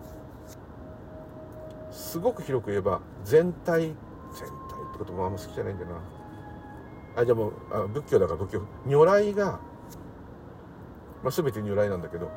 [2.07, 3.97] すごく広く言えば全体全体っ
[4.93, 5.95] てこともあんま好きじゃないんだよな。
[7.17, 8.61] あでもあ仏教だから仏教。
[8.85, 9.59] 如来が、
[11.21, 12.31] まあ、全て如来なんだけど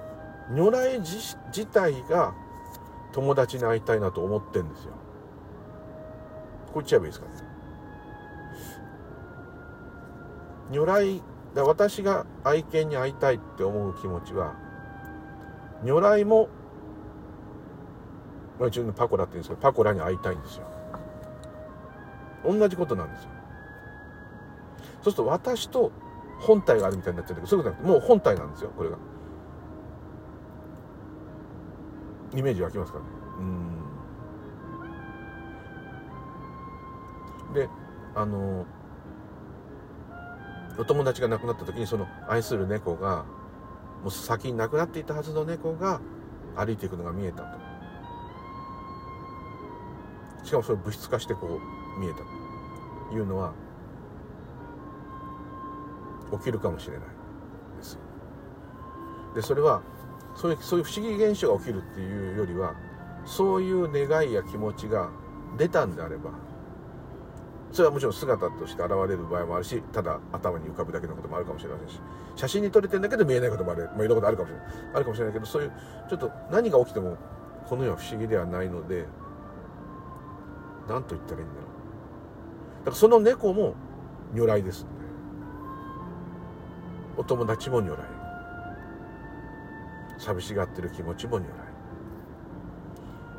[0.51, 2.35] 如来自自体が
[3.13, 4.93] 友達に会いたいなと思ってんですよ。
[6.73, 7.33] こう言っちゃえばいいですかね。
[10.73, 11.23] 如来
[11.55, 14.55] だ私が愛犬に会いたいって思う気持ちは
[15.85, 16.49] 如来も
[18.61, 20.67] まあ、一応パコラって言うんですけどパコラに会いたいんですよ。
[22.45, 23.31] 同じことなんですよ。
[25.01, 25.91] そうすると私と
[26.39, 28.99] 本体があるみたいになっちゃうんだけどそうじゃなくてもう本体なんですよこれが。
[32.35, 33.05] イメージ湧きますかね。
[37.49, 37.55] うん。
[37.55, 37.69] で
[38.15, 38.67] あの
[40.79, 43.25] お友達が亡くなった時にその愛する猫が
[44.03, 46.01] もう先に亡くなっていたはずの猫が
[46.57, 47.70] 歩いていくのが見えたと。
[50.45, 51.61] しかもそれを物質化してこ
[51.97, 53.53] う見えたというのは
[56.33, 57.01] 起きるかもしれない
[57.79, 57.99] です
[59.35, 59.83] でそれは
[60.37, 62.75] そういうそういう不思議現象が起きるっていうよりは
[63.25, 65.11] そういう願いや気持ちが
[65.59, 66.31] 出たんであれば
[67.73, 72.01] それはもちろん姿として現れる場合もあるしただ頭に浮かぶだけのこともあるかもしれませんし
[72.35, 75.73] 写真に撮れてるんだけど見えないこともある、まあ、いろんなことあるかもしれないあるかもしれないけどそういう
[76.09, 77.17] ちょっと何が起きても
[77.69, 79.07] この世は不思議ではないので
[80.89, 81.65] 何と言ったらいいんだろう。
[82.81, 83.75] だからその猫も
[84.35, 84.89] 如来ですね。
[87.17, 87.99] お友達も如来。
[90.19, 91.45] 寂しがってる気持ちも如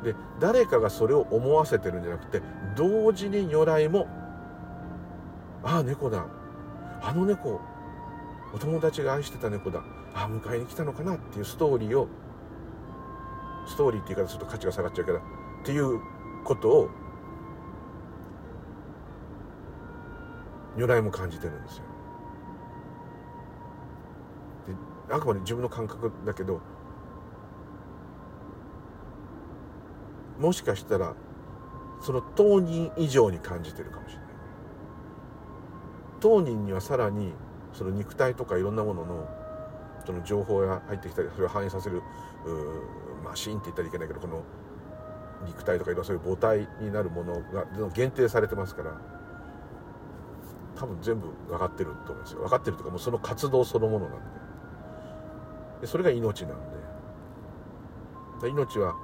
[0.02, 0.12] 来。
[0.12, 2.42] で誰かがそれを思わせてるんじゃなくて
[2.76, 4.08] 同時に如来も
[5.62, 6.26] ああ猫だ。
[7.00, 7.60] あの猫
[8.52, 9.82] お友達が愛してた猫だ。
[10.14, 11.14] ああ迎えに来たのかな？
[11.14, 12.08] っていうストーリーを
[13.66, 15.20] ストーリーっていう言い方すると価値が下がっちゃうけどっ
[15.64, 16.00] ていう
[16.44, 16.90] ことを
[20.76, 21.84] 如来も感じてるんですよ。
[25.08, 26.60] であくまで自分の感覚だけど
[30.38, 31.14] もしかしたら
[32.00, 34.26] その当人以上に感じてるかもしれない。
[36.20, 37.32] 当人にはさらに
[37.72, 39.28] その肉体とかいろんなものの
[40.06, 42.02] その情報が入ってきたりそれを反映させる
[43.24, 44.42] マシンって言ったらいけないけどこの
[45.46, 49.11] 肉体とかいろんなそういう母体になるものが限定されてますから
[50.76, 52.40] 多分全部分かってると思うんですよ。
[52.40, 54.24] 分かってるというかもうその活動そのものなんで。
[55.82, 56.82] でそれが命なんで。
[58.42, 58.96] で命は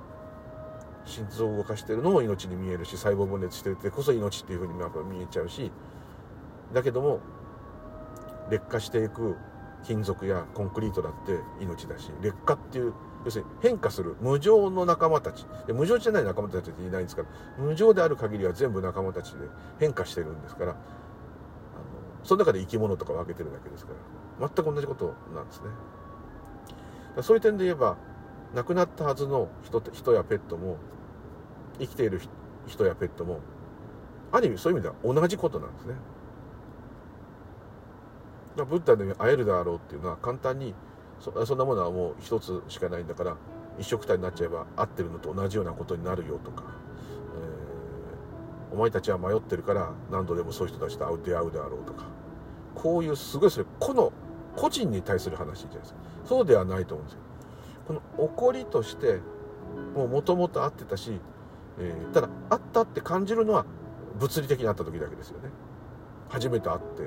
[1.05, 5.71] 心臓を動かしてるのも命に見えるし細胞分裂してるってこそ命っていうふうにやっぱ見えちゃうし。
[6.73, 7.21] だけども
[8.51, 9.37] 劣化していく
[9.85, 12.93] 金属やコンクリートだって命だし劣化っていう
[13.25, 15.47] 要するに変化する無常の仲間たち。
[15.69, 17.29] 無常じゃない仲間たちっていないんですから
[17.59, 19.39] 無常である限りは全部仲間たちで
[19.79, 20.77] 変化してるんですから
[22.25, 23.93] その中で生き物とか分けてるだけですか
[24.41, 24.49] ら。
[24.49, 27.23] 全く同じことなんですね。
[27.23, 27.97] そういう点で言えば
[28.55, 30.77] 亡くなったはずの人人やペットも
[31.79, 32.21] 生きている
[32.67, 33.41] 人やペットも
[34.31, 35.95] ある意味そういう意味では同じことなんですね。
[38.57, 40.75] ブッダに会えるであろうっていうのは簡単に
[41.21, 43.37] そそんなものはもう一つしかないんだから
[43.79, 46.65] 一緒くたになっちゃえば合ってるのと同じようなことになるよとか、
[48.73, 52.05] お前たちは迷ってるから何度でもそういう人たちと会う出会うであろうとか。
[52.75, 54.13] こういうすごいそれ個の
[54.57, 55.99] 個人に対する話じゃないですか。
[56.25, 57.21] そうではないと思うんですよ。
[57.89, 59.21] この怒りとして
[59.95, 61.19] もうもともと会ってたし、
[61.79, 63.65] えー、ただ会ったって感じるのは
[64.21, 65.49] 物理的に会った時だけですよね。
[66.29, 67.07] 初めて会ってっ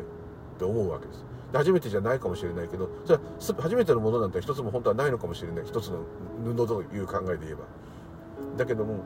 [0.58, 1.24] て思うわけです。
[1.54, 5.66] 初めてじゃないかもしれないけどそれは初めてのものなんて一つも本当はないのかもしれない。
[5.66, 6.00] 一つの
[6.44, 7.62] 布という考えで言えば。
[8.58, 9.04] だけども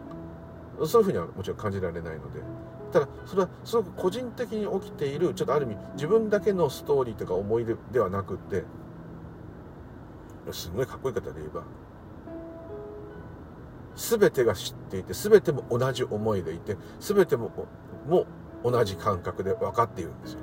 [0.86, 2.42] そういうふうにはもちろん感じられないので。
[2.92, 8.64] ただそれはすごく個人的に起きているちょっとある意味自分だけのストーリーとか思い出ではなくって。
[10.52, 11.64] すごいかっこいい方で言えば
[13.96, 17.52] 全てが知っていて全ても同じ思いでいて全ても
[18.08, 18.28] も
[18.64, 20.40] 同じ感覚で分かっているんですよ。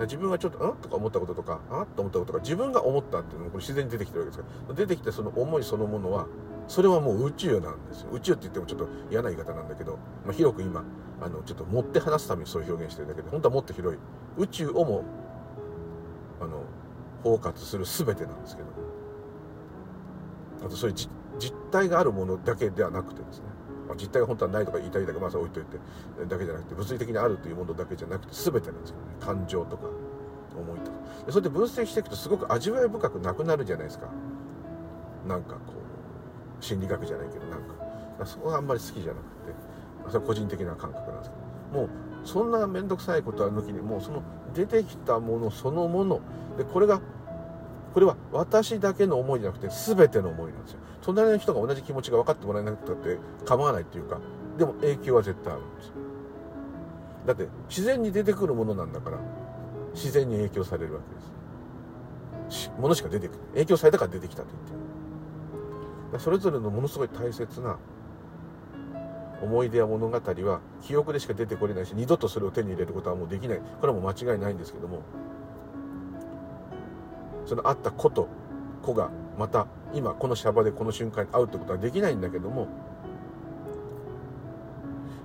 [0.00, 6.26] 自分がちょっと、んとか思ったこととか、あと思ったこととか、自分が思ったっていうのもこれ自然に出てきてるわけですから、出てきてその思いそのものは、
[6.68, 8.08] それはもう宇宙なんですよ。
[8.12, 10.84] 宇宙って言ってもちょっと嫌な言い方なんだけど、まあ、広く今、
[11.20, 14.00] あの、ちょっと持って話すためにそういう表現してるだけで、本当はもっと広い。
[14.36, 15.04] 宇宙をも、
[16.40, 16.62] あの、
[17.22, 18.68] 包括する全てなんですけど、
[20.64, 23.44] あとそういう実体があるものだけではなくてですね、
[23.88, 25.78] まあ、実体が本当はないとか言いたいだけまあそ置いといて
[26.28, 29.02] だけじゃなくて物理的にあるというものだけじゃなくて全てなんですよね。
[29.20, 29.86] 感情とか
[30.56, 30.96] 思いとか。
[31.26, 34.08] でそれで分析していくとすごく味わい深くなくなるじゃないですか。
[35.26, 35.95] なんかこう。
[36.60, 39.22] 心理学じゃないけどなんかそこがあんまり好きじゃなくて
[40.06, 41.36] それは個人的な感覚なんですけ
[41.76, 41.90] どもう
[42.24, 44.22] そんな面倒くさいことは抜きにもうその
[44.54, 46.20] 出てきたものそのもの
[46.56, 47.00] でこれが
[47.92, 50.78] これは私だけの思いじゃなくて全ての思いなんですよ。
[51.02, 54.18] 隣の人が同じ気持ちが分かってもらえなくたって構わないっていうか
[54.58, 55.92] でも影響は絶対あるんですよ。
[57.26, 59.18] だって自然に出てくるものなんだから
[59.94, 61.14] 自然に影響されるわけ
[62.50, 62.70] です。
[62.78, 63.38] ものしか出てくる。
[63.54, 64.78] 影響されたから出てきたと言ってる。
[66.18, 67.76] それぞれのものすごい大切な
[69.42, 73.58] 思い出や物語は記憶でしか出てこれないし二度とそれを手に入れることはもうできない。
[73.58, 75.02] これはもう間違いないんですけども
[77.44, 78.28] その会った子と
[78.82, 82.68] 子がまた今このシャバでこの瞬間に会うってことはできないんだけども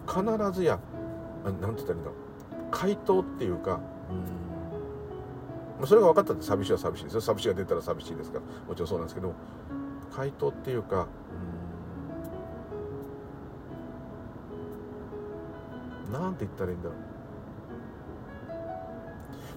[0.07, 0.79] 必ずや
[1.45, 2.15] 何て言ったらいいんだろう。
[2.69, 3.79] 回答っていうか
[5.79, 7.21] うんそれが分かったって寂しいは寂しいですよ。
[7.21, 9.33] 寂しいが出たら寂しいですからもちろんそうなんですけど
[10.12, 11.08] 回答っていうか
[16.08, 16.97] うんなんて言ったらいいんだろう。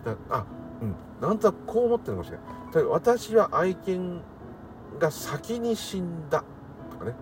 [0.05, 0.45] だあ
[0.83, 2.43] うん、なんとなくこう思ってるかもしれな
[2.81, 2.85] い。
[2.91, 4.21] 私は愛犬
[4.99, 6.45] が先に死んだ
[6.91, 7.15] とかね。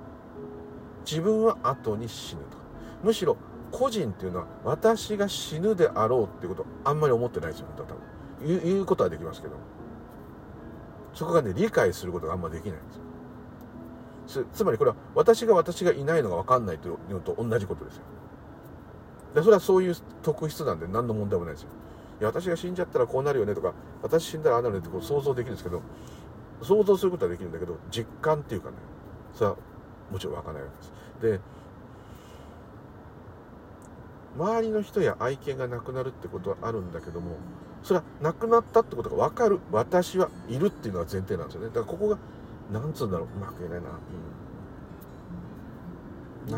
[1.05, 2.63] 自分は後に死ぬとか。
[3.03, 3.37] むしろ
[3.71, 7.97] 個人っていうのは私が死ぬであろうっていうことあんまり思ってないですよ多分
[8.47, 9.55] 言う言うことはできますけど。
[11.15, 13.03] そこがね理解することがあんまできないんですよ。
[14.53, 18.03] つまりこれは私が私がいないのが分かんないというのと同じことですよ。
[19.35, 21.69] でそれはそういう特質なんで何の問題もないですよ。
[22.21, 25.83] いや私が死んじゃったらこうなるよねとか私死んだらああなるねってこう想像できるんですけど
[26.63, 28.77] 想像することはできるんだけど実感っていうかね
[29.35, 29.57] それは
[30.11, 30.93] もちろん湧かないわけです。
[31.39, 31.41] で
[34.37, 37.37] 周りの人や愛犬が亡くなるってことはあるんだけども
[37.83, 41.69] それは亡くなったってことが分かる私はいるっていうのが前提なんですよね。
[41.69, 42.19] だからここが
[42.71, 43.89] なんつうんだろううまく言えないな、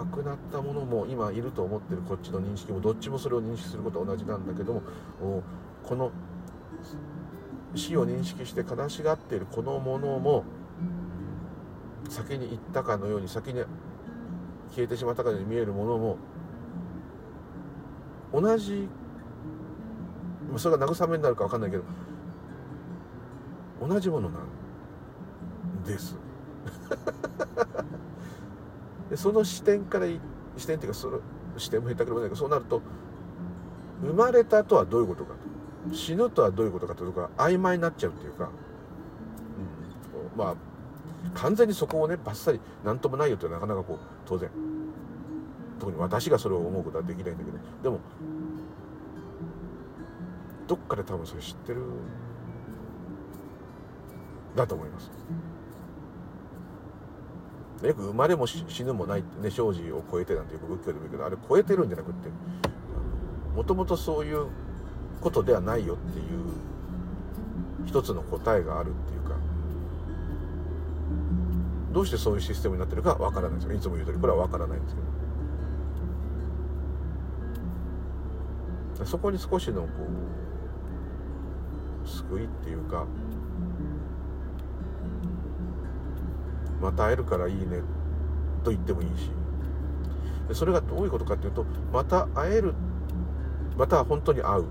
[0.03, 4.83] うん、亡くなったものも今いると思ってるこっちの認識もどっちもそれを認識することは同じなんだけども
[5.83, 6.11] この
[7.75, 10.45] 死を認識して悲しがっているこのものも
[12.09, 13.63] 先に行ったかのように先に
[14.71, 16.17] 消えてしまったかのように見えるものも
[18.33, 18.89] 同じ
[20.57, 21.85] それが慰めになるか分かんないけど
[23.87, 24.43] 同じものなん
[25.85, 26.17] です。
[29.11, 30.07] でその視点から
[30.57, 31.21] 視点っていうかその
[31.57, 32.81] 視点も下手くれもないけどそうなると
[34.03, 35.95] 生まれたとはどういうことかと。
[35.95, 38.49] 死ぬとはどういうことかというか曖昧になっちゃうっていうか、
[40.35, 40.55] うん、まあ
[41.35, 44.51] 完全にそこをねバッサリ何ともないよってなかなかこう当然。
[45.79, 47.59] 特に私がそれを思うことはできないんだけど。
[47.83, 48.01] でも
[50.67, 51.83] どっかで多分それ知ってる
[54.57, 55.11] だと思います。
[57.83, 62.29] よく生まれも死ぬもないってね生死を超えてなんてよく仏教でも言うけどあれ超えてるんじゃなくって
[63.55, 64.47] もともとそういう
[65.21, 66.27] ことではないよっていう
[67.87, 69.35] 一つの答えがあるっていうか
[71.93, 73.75] どうしてそういうシステムになってるかわからないですよ。
[73.75, 75.07] いつも言う通りこれはわからないんですけど。
[79.05, 79.89] そこに少しのこ
[82.05, 83.07] う救いっていうか
[86.85, 87.81] また会えるからいいね
[88.63, 89.31] と言ってもいいし。
[90.53, 92.75] それがどういうことかっていうとまた会える
[93.79, 94.67] また本当に会うっ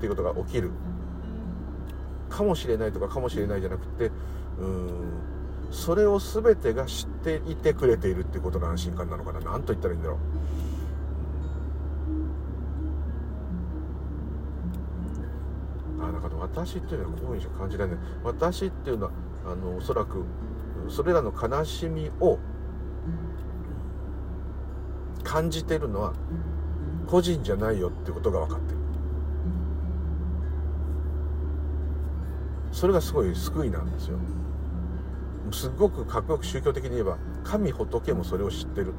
[0.00, 0.72] ていうことが起きる。
[2.28, 4.10] かもしれないとかかもしれないじゃなくて
[4.58, 4.90] うん
[5.72, 9.40] それを全てが知っていてくれているっていうことの安心感なのかな。
[9.40, 10.18] 何と言ったらいいんだろう。
[16.02, 18.00] あなんか私っていうのはこういうふうに感じられない。
[18.24, 19.12] 私っていうのは
[19.46, 20.24] あのおそらく
[20.90, 22.38] それらの悲しみを
[25.22, 26.12] 感じてるのは
[27.06, 28.78] 個人じゃないよってことが分かってる。
[32.72, 34.18] それがすごい救いなんですよ。
[35.52, 38.92] すごくかっこよく宗教的に言えば神仏もそれを知ってる。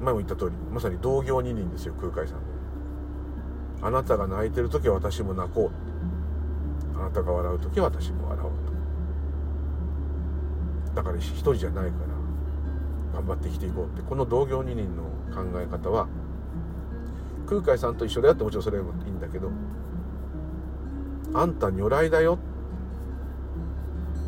[0.00, 2.38] 前も言った通りまさに同業二人ですよ空海さん
[3.82, 5.70] あなたが泣いてる時は私も泣こ
[6.94, 6.98] う。
[6.98, 8.69] あなたが笑う時は私も笑おうと。
[10.94, 11.98] だから一人じゃないか
[13.12, 14.02] ら頑張って生きていこうって。
[14.02, 16.08] この同業二人の考え方は
[17.46, 19.50] 空海さんと一緒であってもちろんそれもいいんだけど
[21.34, 22.38] あんた如来だよ。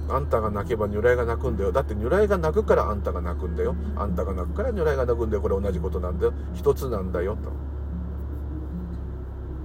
[0.08, 1.72] あんたが泣けば如来が泣くんだよ。
[1.72, 3.74] だって如来が泣くからあんたが泣くんだよ。
[3.96, 5.42] あんたが泣くから如来が泣くんだよ。
[5.42, 6.32] これ同じことなんだよ。
[6.54, 7.50] 一つなんだよと。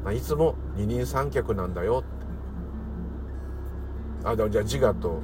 [0.03, 2.03] まあ、いつも二人三脚なんだよっ
[4.23, 4.29] て。
[4.29, 5.21] あじゃあ自我と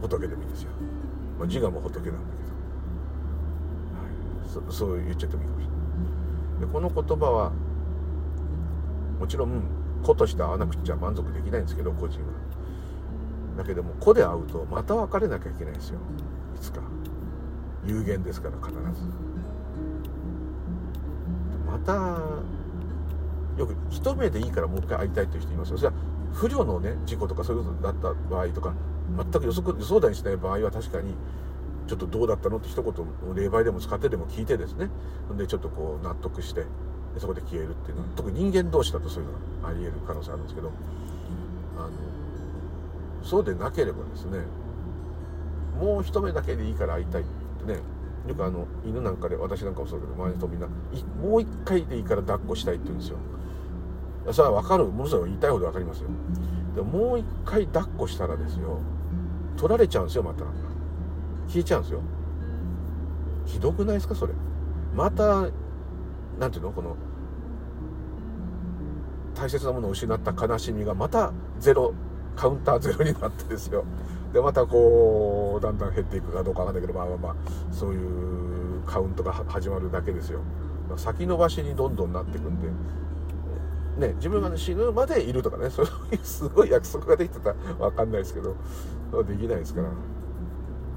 [0.00, 0.70] 仏でもいいですよ、
[1.38, 2.42] まあ、自我も仏なんだけ
[4.52, 5.72] ど、はい、そそう言っちゃってもいいかもしれな
[6.58, 6.60] い。
[6.60, 7.52] でこの言葉は
[9.20, 9.62] もちろん
[10.02, 12.26] 子として会わなくちゃ満足できないんですけど個人は。
[13.56, 15.98] だけども子で会うとまた別れなきゃいけないんですよ。
[16.54, 16.80] いつか。
[17.84, 18.80] 有限ですから必ず。
[21.66, 21.92] また
[23.56, 25.78] よく一目でいいからもう一回会いたいという人いますよ。
[25.78, 25.94] それは
[26.32, 28.74] 不慮のね事故とかそういうことだった場合とか
[29.14, 31.14] 全く予測予想だにしない場合は確かに
[31.86, 32.92] ちょっとどうだったのって一言
[33.34, 34.90] 霊媒でも使ってでも聞いてですね。
[35.36, 36.64] でちょっとこう納得して
[37.18, 40.70] そこで消えるっていうのは特に人間同士だとそういうのがありえる可能性あるんですけど
[41.78, 41.90] あの
[43.22, 44.40] そうでなければですね
[45.80, 47.80] もう一目だけでいいから会いたいってね
[48.26, 50.66] よくあの犬なんかで私なんかもそうだけど周りの人みんな
[51.22, 53.18] もう一回でいいから抱っこしたいって言うんですよ。
[54.32, 54.86] それは分かる。
[54.86, 56.08] ものすごい言いたいほど分かりますよ。
[56.74, 58.80] でももう一回抱っこしたらですよ
[59.56, 60.44] 取られちゃうんですよまた。
[61.48, 62.00] 消えちゃうんですよ。
[63.46, 64.32] ひどくないですかそれ。
[64.94, 65.48] また
[66.38, 66.96] 何ていうのこの
[69.34, 71.92] 大切なものを失った悲しみがまたゼロ
[72.34, 73.84] カウンター ゼロになってですよ。
[74.32, 77.34] でまたこうだんだん減っていくかどうかわかんないけどまあまあまあ
[77.70, 80.40] そういうカウントが始まるだけですよ。
[80.96, 82.68] 先延ばしにどんどんなっていくんで
[83.96, 88.54] ね、自分が、ね、死ぬまでいるとかねそういうすごい約束ができてたら分かんないですけど
[89.24, 89.88] できないですから。
[89.88, 89.94] だ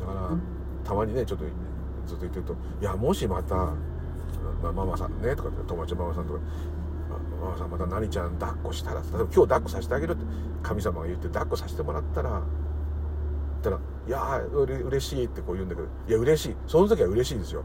[0.05, 0.37] から
[0.83, 1.45] たまにねちょっと
[2.05, 3.73] ずっと言ってると「いやもしまた、ま
[4.69, 6.39] あ、ママさんね」とか友達のママさんとか
[7.41, 10.25] 「ママさんまた何ちゃん抱っこしたら」例えば今日抱っこさせてあげるって
[10.63, 12.41] 神様が言って抱っこさせてもらったらっ
[13.61, 16.55] たら「いやうれ嬉しい」ってこう言うんだけど「いや嬉しい。
[16.65, 17.63] その時は嬉しいですよ」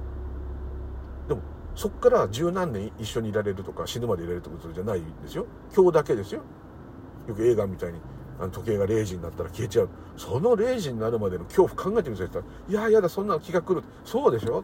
[1.75, 5.47] そっから十何年一緒にいられるとか死ぬまでいられるってことじゃないんですよ。
[5.75, 6.43] 今日だけですよ。
[7.29, 7.99] よく映画みたいに
[8.39, 9.89] あの時計が0時になったら消えちゃう。
[10.17, 14.63] その0時になるまでの恐怖考えてみてくださいやいやだそんな気が来るそうでしょ。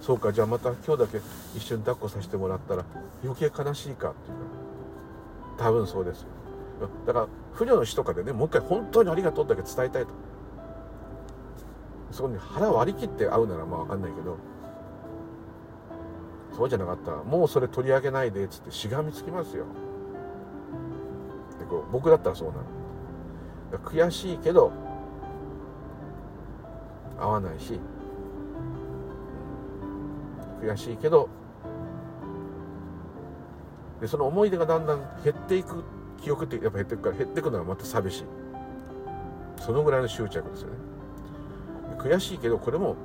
[0.00, 1.20] そうかじゃあまた今日だけ
[1.54, 2.84] 一緒に抱っこさせてもらったら
[3.22, 4.36] 余計悲しいかっていう
[5.58, 5.64] か。
[5.64, 6.28] 多分そうですよ。
[7.06, 10.08] だから不慮の死とかでねもう一回本当にありがとうだけ伝えたいと。
[12.10, 14.36] そこに腹割り切って会うならまあ分かんないけど。
[16.54, 17.10] そうじゃなかった。
[17.10, 19.64] らもうそれ取り上げないでっつってしがみつきますよ。
[21.58, 22.60] でこう僕だったらそうなる
[23.84, 24.70] 悔しいけど
[27.18, 27.80] 合わないし
[30.60, 31.28] 悔しいけど
[34.00, 35.84] でその思い出がだんだん減っていく
[36.20, 38.24] 記憶ってやっぱ減っていくから減っていくのはまた寂しい。
[39.58, 40.76] そのぐらいの執着ですよね。
[41.98, 42.96] 悔しいけどこれも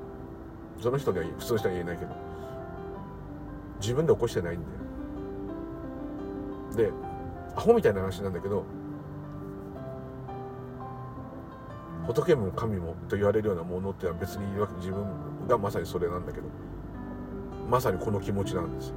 [0.81, 2.26] その人には普通の人には言えないけど。
[3.79, 4.67] 自分で起こしてないんだ
[6.83, 6.89] よ。
[6.89, 6.91] で
[7.55, 8.63] アホみたいな話なんだけど
[12.05, 14.45] 仏も神もと言われるようなものってのは別に
[14.77, 15.05] 自分
[15.47, 16.45] がまさにそれなんだけど
[17.69, 18.95] まさにこの気持ちなんですよ。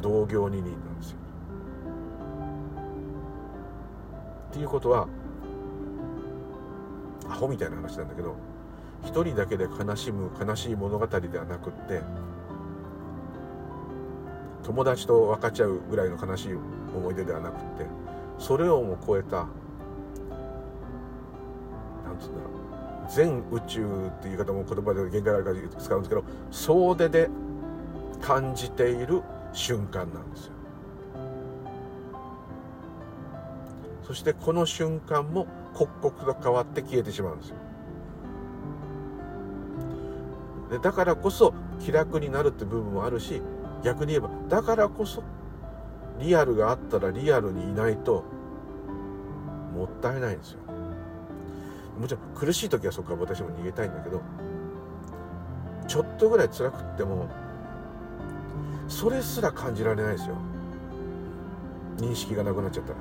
[0.00, 1.18] 同業二人なんですよ。
[4.50, 5.06] っていうことは
[7.28, 8.36] アホみたいな話なんだけど
[9.04, 12.02] 一人だけで悲しむ悲しい物語ではなくって
[14.68, 16.52] 友達と分かっちゃうぐらいの悲しい
[16.94, 17.86] 思い出ではなくて
[18.38, 19.48] それをも超えたなん
[22.20, 27.30] つうんだろう全宇宙っていう言い方も言葉で限界があるから使うんですけど総出で
[28.20, 29.22] 感じている
[29.54, 30.52] 瞬間なんですよ。
[34.02, 37.56] そしてこの瞬間も刻々と変わって消えてしまうんですよ。
[40.70, 43.40] でだからこそ気楽になるって部分もあるし
[43.82, 45.22] 逆に言えばだからこそ
[46.18, 48.24] リアルがあったらリアルにいないと
[49.74, 50.58] もったいないんですよ。
[52.00, 54.20] もちろん苦しい時はそこから私も逃げたいんだけど
[55.86, 57.28] ちょっとぐらい辛くっても
[58.88, 60.36] それすら感じられないですよ。
[61.98, 62.98] 認識がなくなっちゃったら。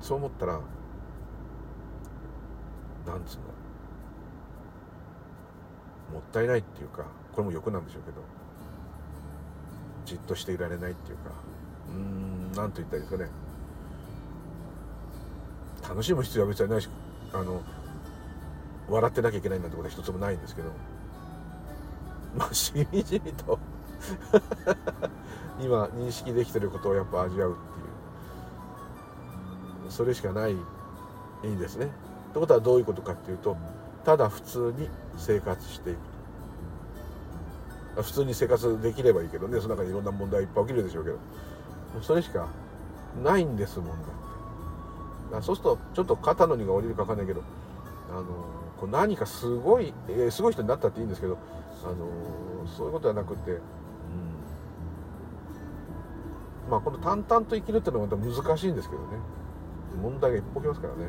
[0.00, 0.62] そう思ったらなん
[3.26, 3.48] つうんだ
[6.12, 7.04] もったいないっていうか
[7.36, 8.22] これも欲なんでしょうけど。
[10.06, 11.30] じっとしていられないっていうか。
[11.90, 13.30] うん何と言ったらいいですかね。
[15.86, 16.88] 楽しむ必要は別にないし
[17.32, 17.62] あの
[18.88, 20.70] 笑ってなきゃいけないなんてことは一つもないんですけど。
[22.38, 23.58] まあしみじみと。
[25.60, 27.60] 今認識できてることをやっぱ味わうって
[29.84, 29.92] いう。
[29.92, 30.56] それしかないい
[31.44, 31.86] いんですね。
[31.86, 31.88] っ
[32.32, 33.58] てことはどういうことかっていうと
[34.04, 36.15] ただ普通に生活していくと。
[38.02, 39.60] 普通に生活できればいいけどね。
[39.60, 41.18] その中にいろんな問題いっぱい起きるでしょうけど。
[42.02, 42.48] それしか
[43.22, 43.96] ないんですもんだっ
[45.40, 45.42] て。
[45.42, 47.42] そうするとちょっと肩の荷が下りるか分かんないけど
[48.10, 48.22] あの
[48.78, 51.38] こう何かすごい、えー、すごい人になったっていいんですけど、
[51.84, 53.60] あのそういうことはなくて、うん、
[56.70, 59.08] まあこの淡々と生きるっていうのはまた難しいんですけどね。
[60.02, 61.00] 問題がいっぱい起きますからね。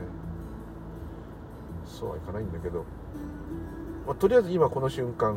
[1.85, 2.85] そうはいかないんだけど、
[4.05, 5.35] まあ、とりあえず今この瞬間、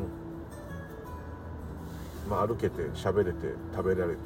[2.31, 3.39] まあ、歩けて喋れて
[3.75, 4.21] 食べられて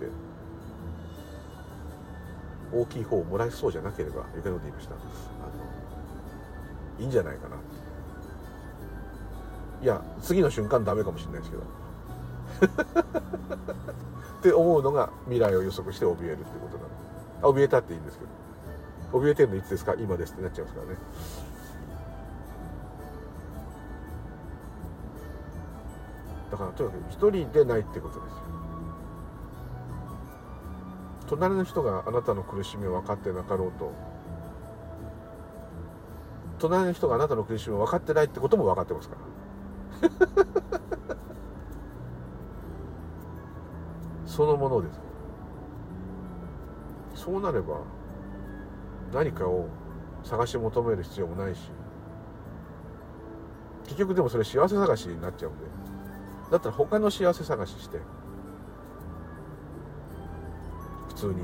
[2.73, 4.95] 大きい方をもらえそうじゃなければ余計なこと言いました？
[4.95, 5.05] あの
[7.01, 7.57] いいんじゃないかな。
[9.83, 11.63] いや次の瞬間ダメかもしれないですけど。
[14.39, 16.85] って思うのが未来を予測して怯えるってことな
[17.49, 17.55] の。
[17.55, 18.31] 怯えたっていいんですけど。
[19.19, 19.95] 怯えてるのいつですか？
[19.99, 20.97] 今ですってなっちゃいますからね。
[26.55, 28.39] だからとにかく一人でないってことですよ。
[31.27, 33.91] 隣の人があなたの苦しみを分かってなかろうと。
[36.61, 39.17] 隣の人があなたの苦しみを分かってないってことも分かってますか
[40.01, 40.79] ら。
[44.27, 45.01] そのものです。
[47.17, 47.81] そうなれば
[49.13, 49.67] 何かを
[50.23, 51.71] 探し求める必要もないし
[53.85, 55.74] 結局でもそれ幸せ探しになっちゃうんで。
[56.55, 57.99] だったら他の幸せ探しして。
[61.09, 61.35] 普通に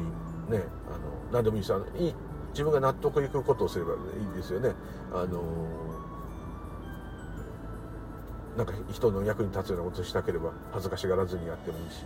[0.50, 0.98] ねあの
[1.32, 1.72] 何でもいいです。
[1.98, 2.14] いい
[2.50, 4.72] 自分が納得いくことをすればいいんですよね。
[5.12, 5.42] あの
[8.56, 12.04] なんか人の役に立つようなことをしたければ恥ずかしがらずにやってもいいし。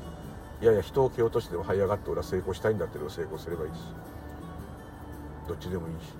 [0.62, 3.80] いやいや人を蹴落としても這い上がって俺は成功したいんだっていうのを成功すればいいし。
[5.48, 6.12] どっちでもいいし。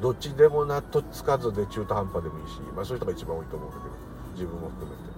[0.00, 2.60] どっちでも納得つかずで中途半端でもいいし。
[2.74, 3.94] まあそういう人が一番多いと思うんだけど。
[4.32, 5.11] 自分も含めて。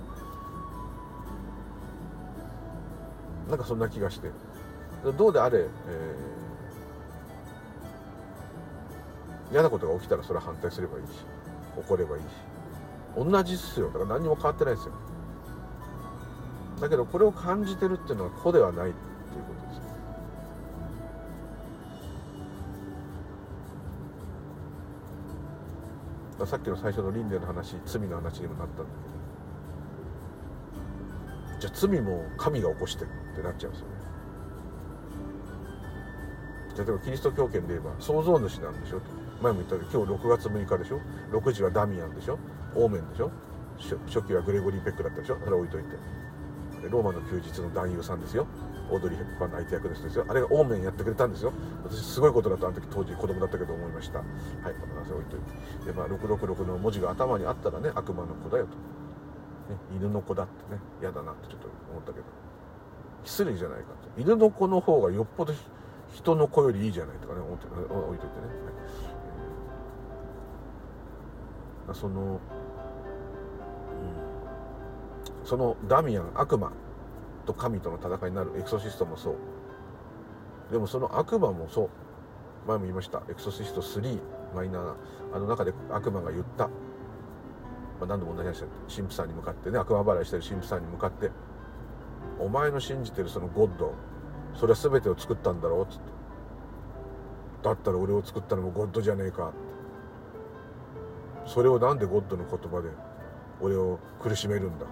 [3.49, 4.31] なんかそんな気がして。
[5.19, 11.11] どうであれ、えー、嫌なことが起きたらそれは反対すればいいし
[11.77, 12.27] 怒ればいいし。
[13.17, 13.89] 同じっすよ。
[13.89, 14.95] だから何にも変わってないですよ。
[16.81, 19.03] だけどこれを感じてるっていうのは子ではないってい
[19.41, 19.55] うこ
[26.39, 26.51] とです。
[26.51, 29.14] さっきの最初の輪廻の話罪の話にもなったんだけど。
[31.65, 33.95] じゃあ罪も神が起こしてるってなっちゃうんですよね。
[36.77, 39.01] 例えばキリスト教圏で言えば創造主なんでしょ
[39.41, 41.01] 前も言ったけど今日6月6日でしょ
[41.33, 42.39] ？6時はダミアンでしょ？
[42.75, 43.31] オーメンでしょ？
[43.79, 45.39] 初期はグレゴリー・ペックだったでしょ？
[45.43, 45.97] それ置いといて。
[46.91, 48.47] ローマの休日の男優さんですよ。
[48.91, 50.27] オードリー・ヘップバーンの相手役の人ですよ。
[50.29, 51.55] あれがオーメンやってくれたんですよ。
[51.83, 54.19] 私すごいことだとあの時当時子供だったけど思いました。
[54.19, 54.27] はい
[54.75, 55.41] この話置いとい
[55.87, 55.93] て。
[55.93, 58.77] でまあ666の文字が頭にあったらね悪魔の子だよと、
[59.97, 62.25] 犬の子だってね嫌だなってちょっと思ったけど。
[63.25, 65.55] 失礼じゃないかと犬の子の方がよっぽど
[66.13, 68.43] 人の子よりいいじゃないとかね思って置いといてね、
[71.89, 72.39] はい、その
[75.45, 76.73] そのダミアン悪魔
[77.47, 79.37] と神との戦いになるエクソシストもそう。
[80.73, 81.91] でもその悪魔もそう。
[82.67, 83.23] 前も言いました。
[83.29, 84.19] エクソシスト3
[84.55, 84.95] マイナー。
[85.35, 86.71] あの中で悪魔が言った、
[88.07, 91.31] まあ、何度も同じ話神父さんに向かってね悪魔払いしてる神父さんに向かって
[92.39, 93.95] お前の信じてるそのゴッド
[94.55, 96.13] それは全てを作ったんだろうっつって。
[97.63, 99.57] だったら俺を作ったのもゴッドじゃねえかって。
[101.51, 102.91] それをなんでゴッドの言葉で
[103.61, 104.87] 俺を苦しめるんだ。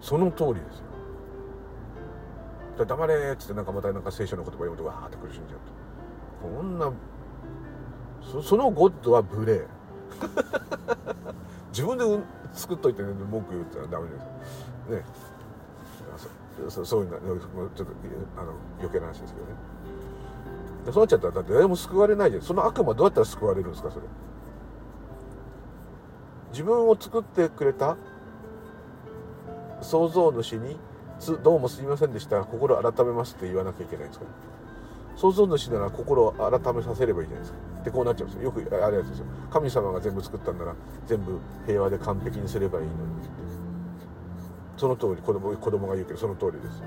[0.00, 0.78] その通りです
[2.78, 2.84] よ。
[2.84, 5.60] 黙れっつってなんかまたなんか聖書の言葉読むとわーって苦しんじゃう
[6.42, 6.56] と。
[6.56, 6.92] こんな
[8.20, 9.66] そそのゴッドは無礼。
[11.70, 12.04] 自分で
[12.52, 14.22] 作っといて、ね、文句言うってのはダメです
[14.90, 15.04] ね。
[16.70, 17.18] そそういうの
[17.74, 17.92] ちょっと
[18.38, 19.52] あの余計な話ですけどね。
[20.90, 22.42] そうなっちゃったらだって誰も救われないじゃん。
[22.42, 24.06] その悪魔どうやったら救われるんですかそれ。
[26.52, 27.96] 自分を作ってくれた
[29.82, 30.78] 創造主に
[31.42, 32.42] どうもすみませんでした。
[32.44, 34.26] 心改めますって言わなきゃいけないんですか？
[35.16, 37.58] 創造主なら心を改めさせればいいじゃないですか。
[37.86, 38.42] でこうなっちゃうんですよ。
[38.46, 39.26] よくあれやつですよ。
[39.48, 40.74] 神様が全部作ったんなら
[41.06, 43.28] 全部平和で完璧にすればいいのにって
[44.76, 46.82] その通り子供子供が言うけどその通りです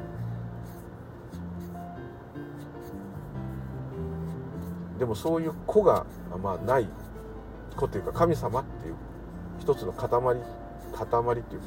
[5.00, 6.06] でもそういう子が
[6.44, 6.88] まあない
[7.78, 8.96] 子っていうか神様っていう
[9.62, 11.62] 一つの塊塊っていう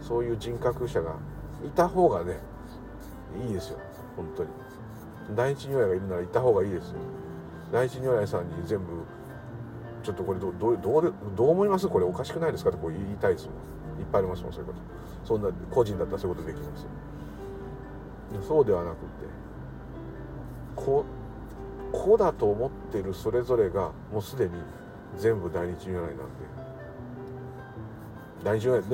[0.00, 1.16] そういう人格者が
[1.66, 2.38] いた方がね
[3.46, 3.78] いいですよ。
[4.16, 4.48] 本当に。
[5.36, 6.94] 第一如来がいるならいた方がいいですよ。
[7.72, 9.04] 第一如来さんに全部
[10.02, 11.88] ちょっとこれどどどうどう思います？
[11.88, 12.70] これおかしくないですか？
[12.70, 13.54] ってこう言いたいですもん。
[14.00, 14.78] いっぱいありますもんそういうこと。
[15.24, 16.86] そんな個人だったらそういうことできます。
[18.46, 19.02] そうではなくて
[20.74, 21.04] 子
[21.92, 24.52] 子だと思ってるそれぞれがもうすでに
[25.18, 26.22] 全部大日如来なんで。
[28.42, 28.84] 大日如来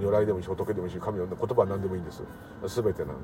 [0.00, 2.22] 如来でもいいし仏でもいいし神の言葉は何でもいいんです。
[2.66, 3.16] 全てなん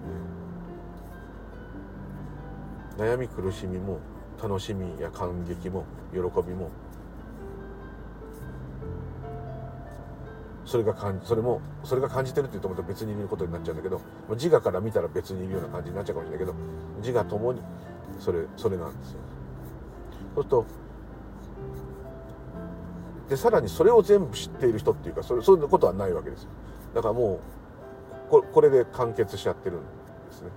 [2.98, 3.04] で。
[3.04, 4.00] 悩み苦しみも
[4.42, 6.70] 楽しみや感激も喜びも
[10.64, 16.54] それが感それもそれが感じてるって言うとまた別にいることになっちゃうんだけど自我から見たら別にいるような感じになっちゃうかもしれないけど
[17.00, 17.60] 自我ともに
[18.20, 19.18] それそれなんですよ。
[20.34, 20.66] そうすると
[23.30, 26.50] でさらにそれを全部知っている人っていうかそれそういうことはないわけですよ。
[26.94, 27.40] だからも
[28.28, 30.50] うここれで完結しちゃってるんですね。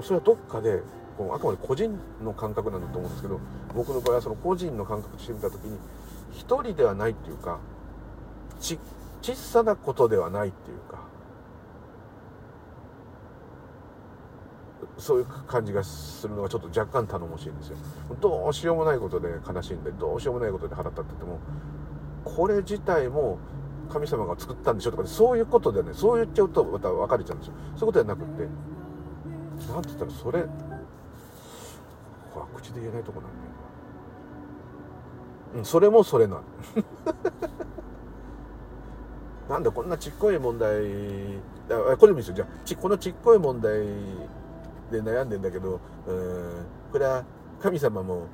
[0.00, 0.82] それはどっかで
[1.18, 3.40] このあくまで個人の感覚なんだと思うんですけど
[3.74, 5.78] 僕の場合はその個人の感覚としてみた時に
[6.32, 7.58] 一人ではないっていうか
[8.60, 8.78] ち
[9.20, 11.12] 小さなことではないっていうか
[14.98, 17.76] そういう感じがするのがちょっと若干頼もしいんですよ。
[18.20, 21.38] どうしようもないことで悲しんでどうしようもないことで腹立ってても
[22.24, 23.38] これ自体も
[23.90, 27.54] 神様が作ったんでしょとか、ね、そういうことでねそう言っちゃうとまた分かれちゃうんですよ。
[27.76, 28.48] そういうことじゃなくって
[29.68, 30.44] 何て言ったらそれ
[32.62, 33.42] 口で言えないとこなんだよ。
[35.56, 36.40] うんそれもそれな
[39.50, 41.40] なんだこんなちっこい問題
[41.92, 42.34] あこれもいいですよ。
[42.36, 43.72] じゃあちこのちっこい問題
[44.90, 47.24] で悩んでんだけどうんこれは
[47.60, 48.28] 神様も、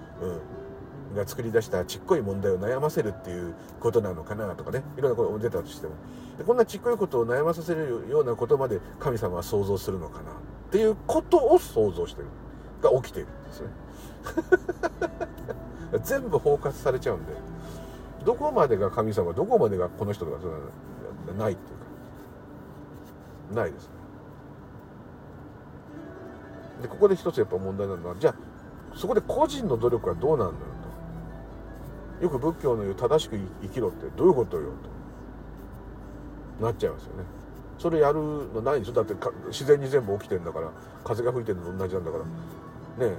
[1.12, 4.84] うん、が作り出したちっこい問題を悩ませるっていうことなのかなとかね。
[4.96, 5.94] いろんなこと出たとしても。
[6.46, 10.30] こんなちっこいことを悩まさせるようなことまで神様は想像するのかな。
[10.68, 12.28] っていうことを想像してる。
[12.82, 13.68] が起きてるんですね。
[16.04, 17.32] 全部包括されちゃうんで
[18.24, 23.60] どこまでが神様どこまでがこの人とかそういうのないっていうか。
[23.62, 23.90] ないですね。
[26.82, 28.34] でここで一つやっぱ問題なのはじゃあ
[28.94, 30.56] そこで個人の努力はどうなんだよ
[32.18, 32.24] と。
[32.24, 34.68] よく仏教の言う正しく生きろってどういうことよ
[36.58, 36.64] と。
[36.64, 37.37] なっちゃいますよね。
[37.78, 38.20] それやる
[38.52, 39.14] のないでしょだって
[39.48, 40.70] 自然に全部起きてんだから。
[41.04, 42.18] 風が吹いてるのと同じなんだか
[42.98, 43.06] ら。
[43.06, 43.14] ね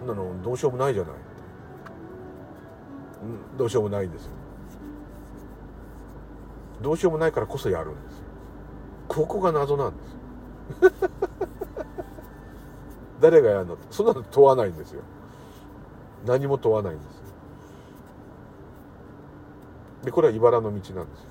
[0.00, 1.12] そんなのどうしようもないじゃない。
[3.56, 4.30] どうしようもないんですよ。
[6.82, 8.24] どうしようもないからこそやるんですよ。
[9.08, 10.10] ここが謎なんです
[13.20, 13.76] 誰がやるの？
[13.90, 15.02] そんなの問わないんですよ。
[16.26, 17.12] 何も問わないんですよ。
[20.04, 21.29] でこれは茨の道なんですよ。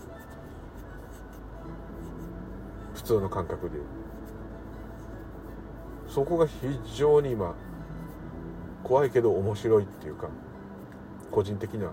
[3.10, 3.78] 通の感覚で
[6.08, 6.54] そこが非
[6.96, 7.56] 常に今
[8.84, 10.30] 怖いけど面白いっていうか
[11.32, 11.92] 個人的には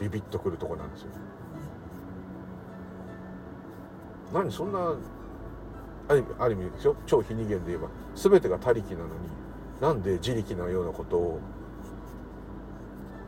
[0.00, 1.08] ビビッとくるとこなんですよ。
[4.32, 4.94] 何そんな
[6.08, 7.88] ある意味ある意味でしょ超非二元で言えば。
[8.16, 9.12] 全てが他力なのに
[9.80, 11.40] なんで自力のようなことを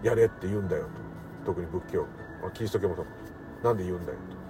[0.02, 0.84] やれって言うんだよ
[1.44, 1.52] と。
[1.52, 2.06] 特に仏教。
[2.54, 3.06] キリスト教もそう。
[3.62, 4.43] なんで言うんだよと。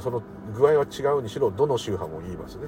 [0.00, 0.22] その
[0.54, 2.66] 具合は違うにしろどの宗派も言いますね。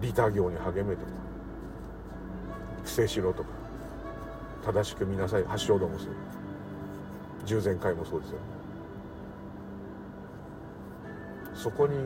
[0.00, 1.12] 利他行に励めとか
[2.84, 3.48] 不正しろとか
[4.64, 6.12] 正しく見なさい発祥道もする
[7.44, 8.38] 従前会もそうですよ。
[11.54, 11.96] そこに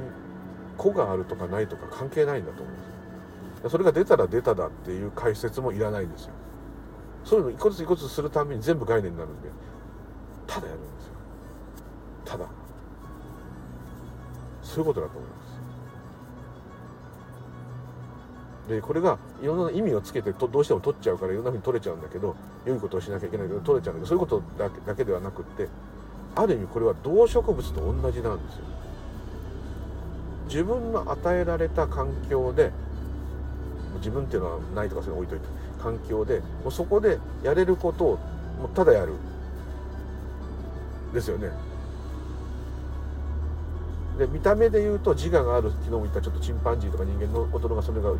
[0.78, 2.82] 子があるとかないとか関係ないんだと思うんで
[3.64, 6.32] すそれが出たら出ただっていう解説もいらないんですよ。
[7.24, 9.48] そういうの一個ずつ一個ずつするために全部概念になるんで
[10.46, 10.80] ただやる
[14.72, 15.52] そういうことだと思います。
[18.68, 25.68] でこれがいろんな意味をつけてとどうしても取っちゃうからいろんなふうに取れちゃうんだけど良いことをしなきゃいけないけど取れちゃうんだけどそういうことだけだけではなくって
[26.34, 28.64] ある意味これは動植物と同じなんですよ。
[30.46, 32.72] 自分の与えられた環境で
[33.96, 35.46] 自分っていうのはないとかそういうの置いといて
[35.82, 38.08] 環境でもうそこでやれることを
[38.60, 39.12] もうただやる。
[41.12, 41.50] ですよね。
[44.18, 48.10] で見た目で言うと自我がある昨日も言ったちょっとチンパンジーとか人間のことのがそれが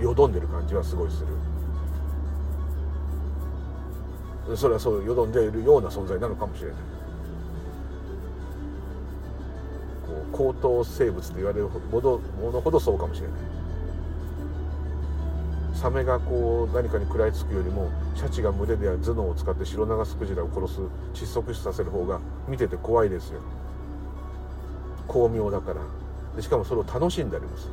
[0.00, 1.26] よどんでる感じはすごいする。
[4.56, 6.76] それはそうよどんでいるような存在なのかもしれない。
[10.06, 13.36] こう高等生物と言われるほどものほどそうかもしれない。
[15.74, 20.80] サメがこう何かに食らいつくよりもシャチが群れで頭脳を使ってシロナガスクジラを殺す
[21.14, 23.40] 窒息死させる方が見てて怖いですよ。
[25.10, 25.80] 巧妙だから。
[26.36, 27.68] でしかもそれを楽しんであります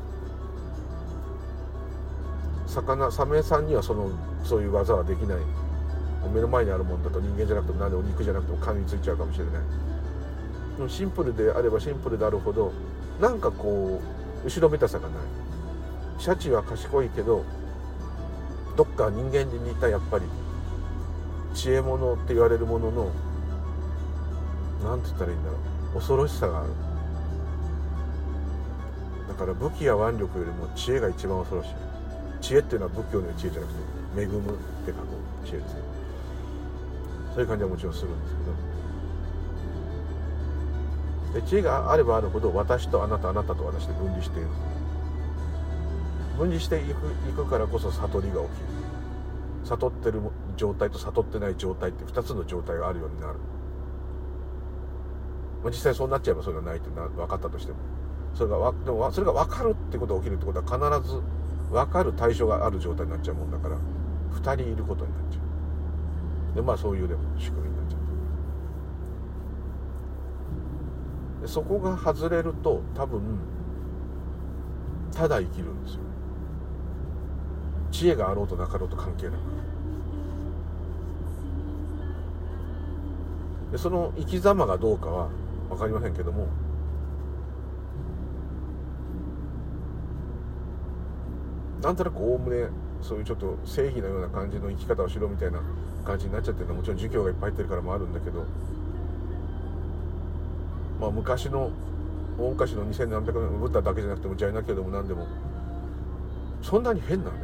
[2.68, 4.10] 魚サメさんにはその
[4.44, 5.38] そういう技はできない。
[6.34, 10.90] 目の前にあるもんだと人間じゃなくても何でお肉じゃなくても噛みついちゃうかもしれない。
[10.90, 12.74] シンプルであればシンプルであるほど
[13.22, 14.02] なんかこ
[14.44, 15.18] う後ろめたさがない。
[16.18, 17.46] シャチは賢いけど
[18.76, 20.26] どっか人間に似たやっぱり
[21.54, 23.12] 知恵者って言われるものの
[24.84, 25.58] 何て言ったらいいんだろ
[25.94, 25.98] う。
[25.98, 26.70] 恐ろしさがある。
[29.38, 31.70] から武器や腕力よりも知恵が一番恐ろしい。
[32.42, 33.80] 知恵っていうのは仏教の知恵じゃなくて
[34.22, 34.42] 恵むっ
[34.86, 35.08] て書く
[35.46, 35.82] 知恵ですね
[37.34, 38.36] そういう感じはもちろんするんです
[41.34, 44.50] けどで知恵があればあるほど私とあなたあなたと私で分離している
[46.38, 48.78] 分離していくいくからこそ悟りが起きる。
[49.68, 50.22] 悟ってる
[50.56, 53.34] 状態と悟ってない状態って2つの状態があるようになる、
[55.66, 57.80] 実際そうなっちゃえばそれがないってな分かったとしても。
[58.38, 61.20] それがわでもそれが分かるってことが起きるってことは必ず
[61.72, 63.78] 分かる対象がある状態になっちゃうもんだから
[64.36, 65.40] 2人いることになっちゃ
[66.54, 66.56] う。
[66.56, 67.98] でまあそういうでも仕組みになっちゃ
[71.40, 71.42] う。
[71.42, 73.40] でそこが外れると多分
[75.12, 76.02] ただ生きるんですよ。
[77.90, 79.38] 知恵があろうとなかろうと関係なく。
[83.72, 85.30] でその生き様がどうかは
[85.70, 86.46] 分かりませんけども
[91.82, 92.70] なんとなくおおむね
[93.02, 95.62] そういうちょっと正義のような感じの生き方をしろみたいな
[96.06, 98.46] 感じになっちゃってるのはもちろん儒教がいっぱい入ってるからもあるんだけど
[101.00, 101.72] まあ昔の
[102.40, 105.28] 大昔の2700年ブッダだけじゃなくてもジャイナ教でも何でも
[106.62, 107.38] そんなに変なね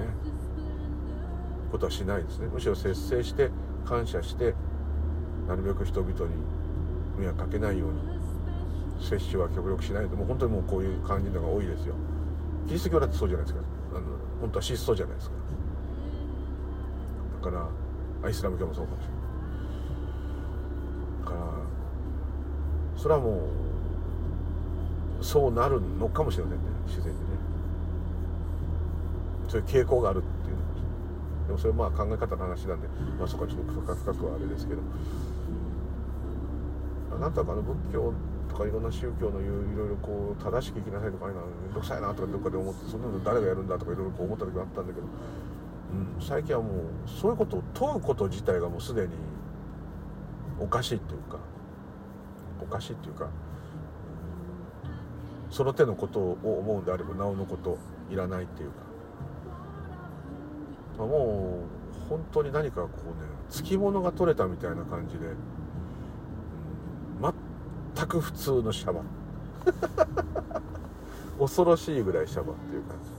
[1.72, 2.48] ことはしないですね。
[2.54, 3.50] むしろ節制して
[3.86, 4.54] 感謝して
[5.48, 6.18] なるべく人々に
[7.18, 8.00] 迷惑かけないように
[9.02, 11.96] 摂取は極力しないともう本当にもうこういう感じのが多いですよ。
[12.68, 13.66] キリスト教だってそうじゃないですか。
[13.96, 14.02] あの
[14.42, 15.36] 本当は質素じゃないですか。
[17.44, 17.70] だか
[18.24, 19.24] らイスラム教もそうかもしれない。
[21.26, 21.42] だから
[22.98, 23.50] それはも
[25.22, 27.26] うそうなるのかもしれませんね自然にね。
[29.48, 32.88] そういう傾向があるっていうのでもそれはまあ考え方の話なんで、
[33.20, 34.82] まあ、そこはちょっと深くはあれですけど。
[37.16, 38.14] あなんとかあの仏教
[38.54, 49.10] とかいろんな宗教の言ういろいろこう正しく生きなさいとかああいうのは面倒くさいなとかどっかで思ってそんなの誰がやるんだとかいろいろこう思った時があったんだけど、うん、最近はもうそういうことを問うこと自体がもうすでに
[50.60, 51.40] おかしいっていうか
[52.62, 53.28] おかしいっていうか
[55.50, 57.78] その手のことを思うんであればなおのこと
[58.12, 58.76] いらないっていうか、
[61.00, 61.64] まあ、も
[62.06, 65.28] う本当に何かこうねつきものが取れたみたいな感じで、
[67.96, 69.02] 全く普通のシャバ
[71.40, 73.14] 恐ろしいぐらいシャバっていう感じ。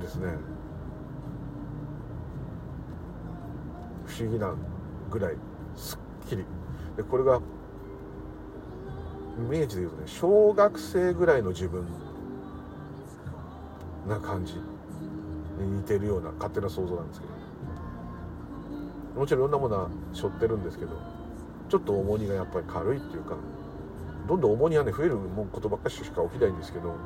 [0.00, 0.36] ですね。
[4.06, 4.54] 不思議な
[5.10, 5.36] ぐらい
[5.76, 6.44] すっきり。
[6.96, 7.40] でこれが
[9.38, 11.86] イメージで言うとね小学生ぐらいの自分
[14.06, 14.73] な感じ。
[15.58, 17.44] に似てるような勝手な想像なんですけど。
[19.14, 20.90] もちろんいろんなものは背負ってるんですけど
[21.68, 23.36] ちょっと重荷がやっぱり軽いっていうか
[24.26, 25.16] どんどん重荷はね増える
[25.52, 26.96] ことばっかりしか起きないんですけど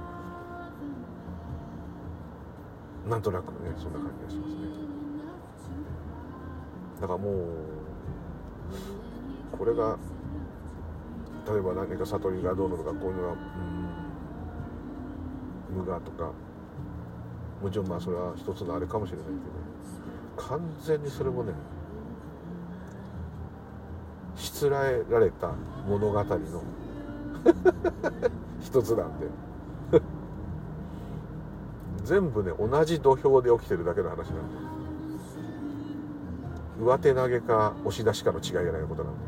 [3.09, 4.61] なんとなくねそんな感じがしますね。
[7.01, 7.35] だからもう
[9.57, 9.97] これが
[11.51, 13.35] 例えば何か悟りがどうなのかこういうのがう
[15.73, 16.33] ん無我とか
[17.63, 19.33] もちろんまあそれは一つのあれかもしれないけ
[20.43, 21.53] ど完全にそれもね
[24.37, 25.51] しつらえられた
[25.89, 26.37] 物語の
[28.61, 29.27] 一つなんで。
[32.09, 34.33] 全部ね同じ土俵で起きてるだけの話なんで。
[36.81, 39.19] 上手投げか押し出しかの違いがないことなんで。
[39.21, 39.27] も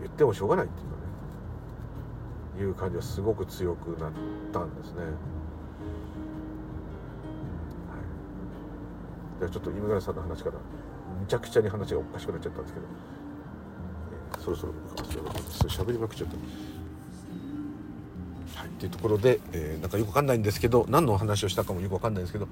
[0.00, 0.97] う言ってもしょうがないっていうか。
[2.58, 4.12] いう感じはすごく強くなっ
[4.52, 5.02] たんですね。
[9.38, 12.86] じゃあちょっと今村さんの話からむちゃくちゃに話がおかしくなっちゃったんですけど、
[14.34, 14.72] えー、そろそろ
[15.68, 16.36] しゃべりまくっちゃった。
[18.60, 22.48] はい、っていうところで、えー、なんかよくわかんないんですけど何の話をしたかもよくわかんないんですけど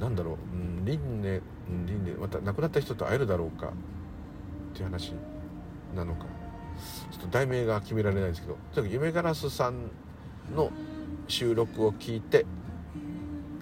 [0.00, 1.40] なんだろう、うん、輪廻、
[1.86, 2.18] 輪廻。
[2.18, 3.70] また亡くなった人と会えるだろうかっ
[4.74, 5.12] ていう話
[5.94, 6.37] なのか。
[7.10, 9.90] ちょっと題名が決められないんですけどとにかく夢ガラスさん
[10.54, 10.70] の
[11.26, 12.46] 収録を聞いて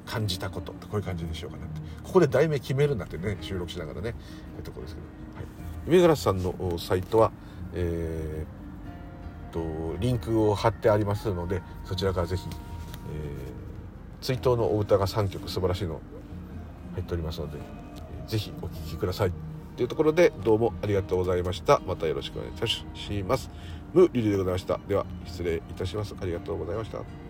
[0.05, 1.81] 感じたことこういう感じにしようかなって。
[2.05, 4.19] ここで題名決めるんだってね収録しながらねと
[4.59, 5.07] いうところですけど、
[5.37, 5.47] はい、
[5.87, 7.33] 夢ガラスさんのサイトは
[7.75, 8.57] えー
[9.53, 16.01] とリンクを貼ってありますのでそちらからぜひ、えー、追悼のお歌が3曲素晴らしいの
[16.97, 17.59] 入っておりますので、
[18.27, 19.46] ぜひお聴きください。
[19.77, 21.81] というところでどうもありがとうございました。
[21.87, 22.85] またよろしくお願いいたし
[23.27, 23.51] ます。
[23.93, 24.81] 無理でございました。
[24.89, 26.15] では失礼いたします。
[26.21, 26.99] ありがとうございました。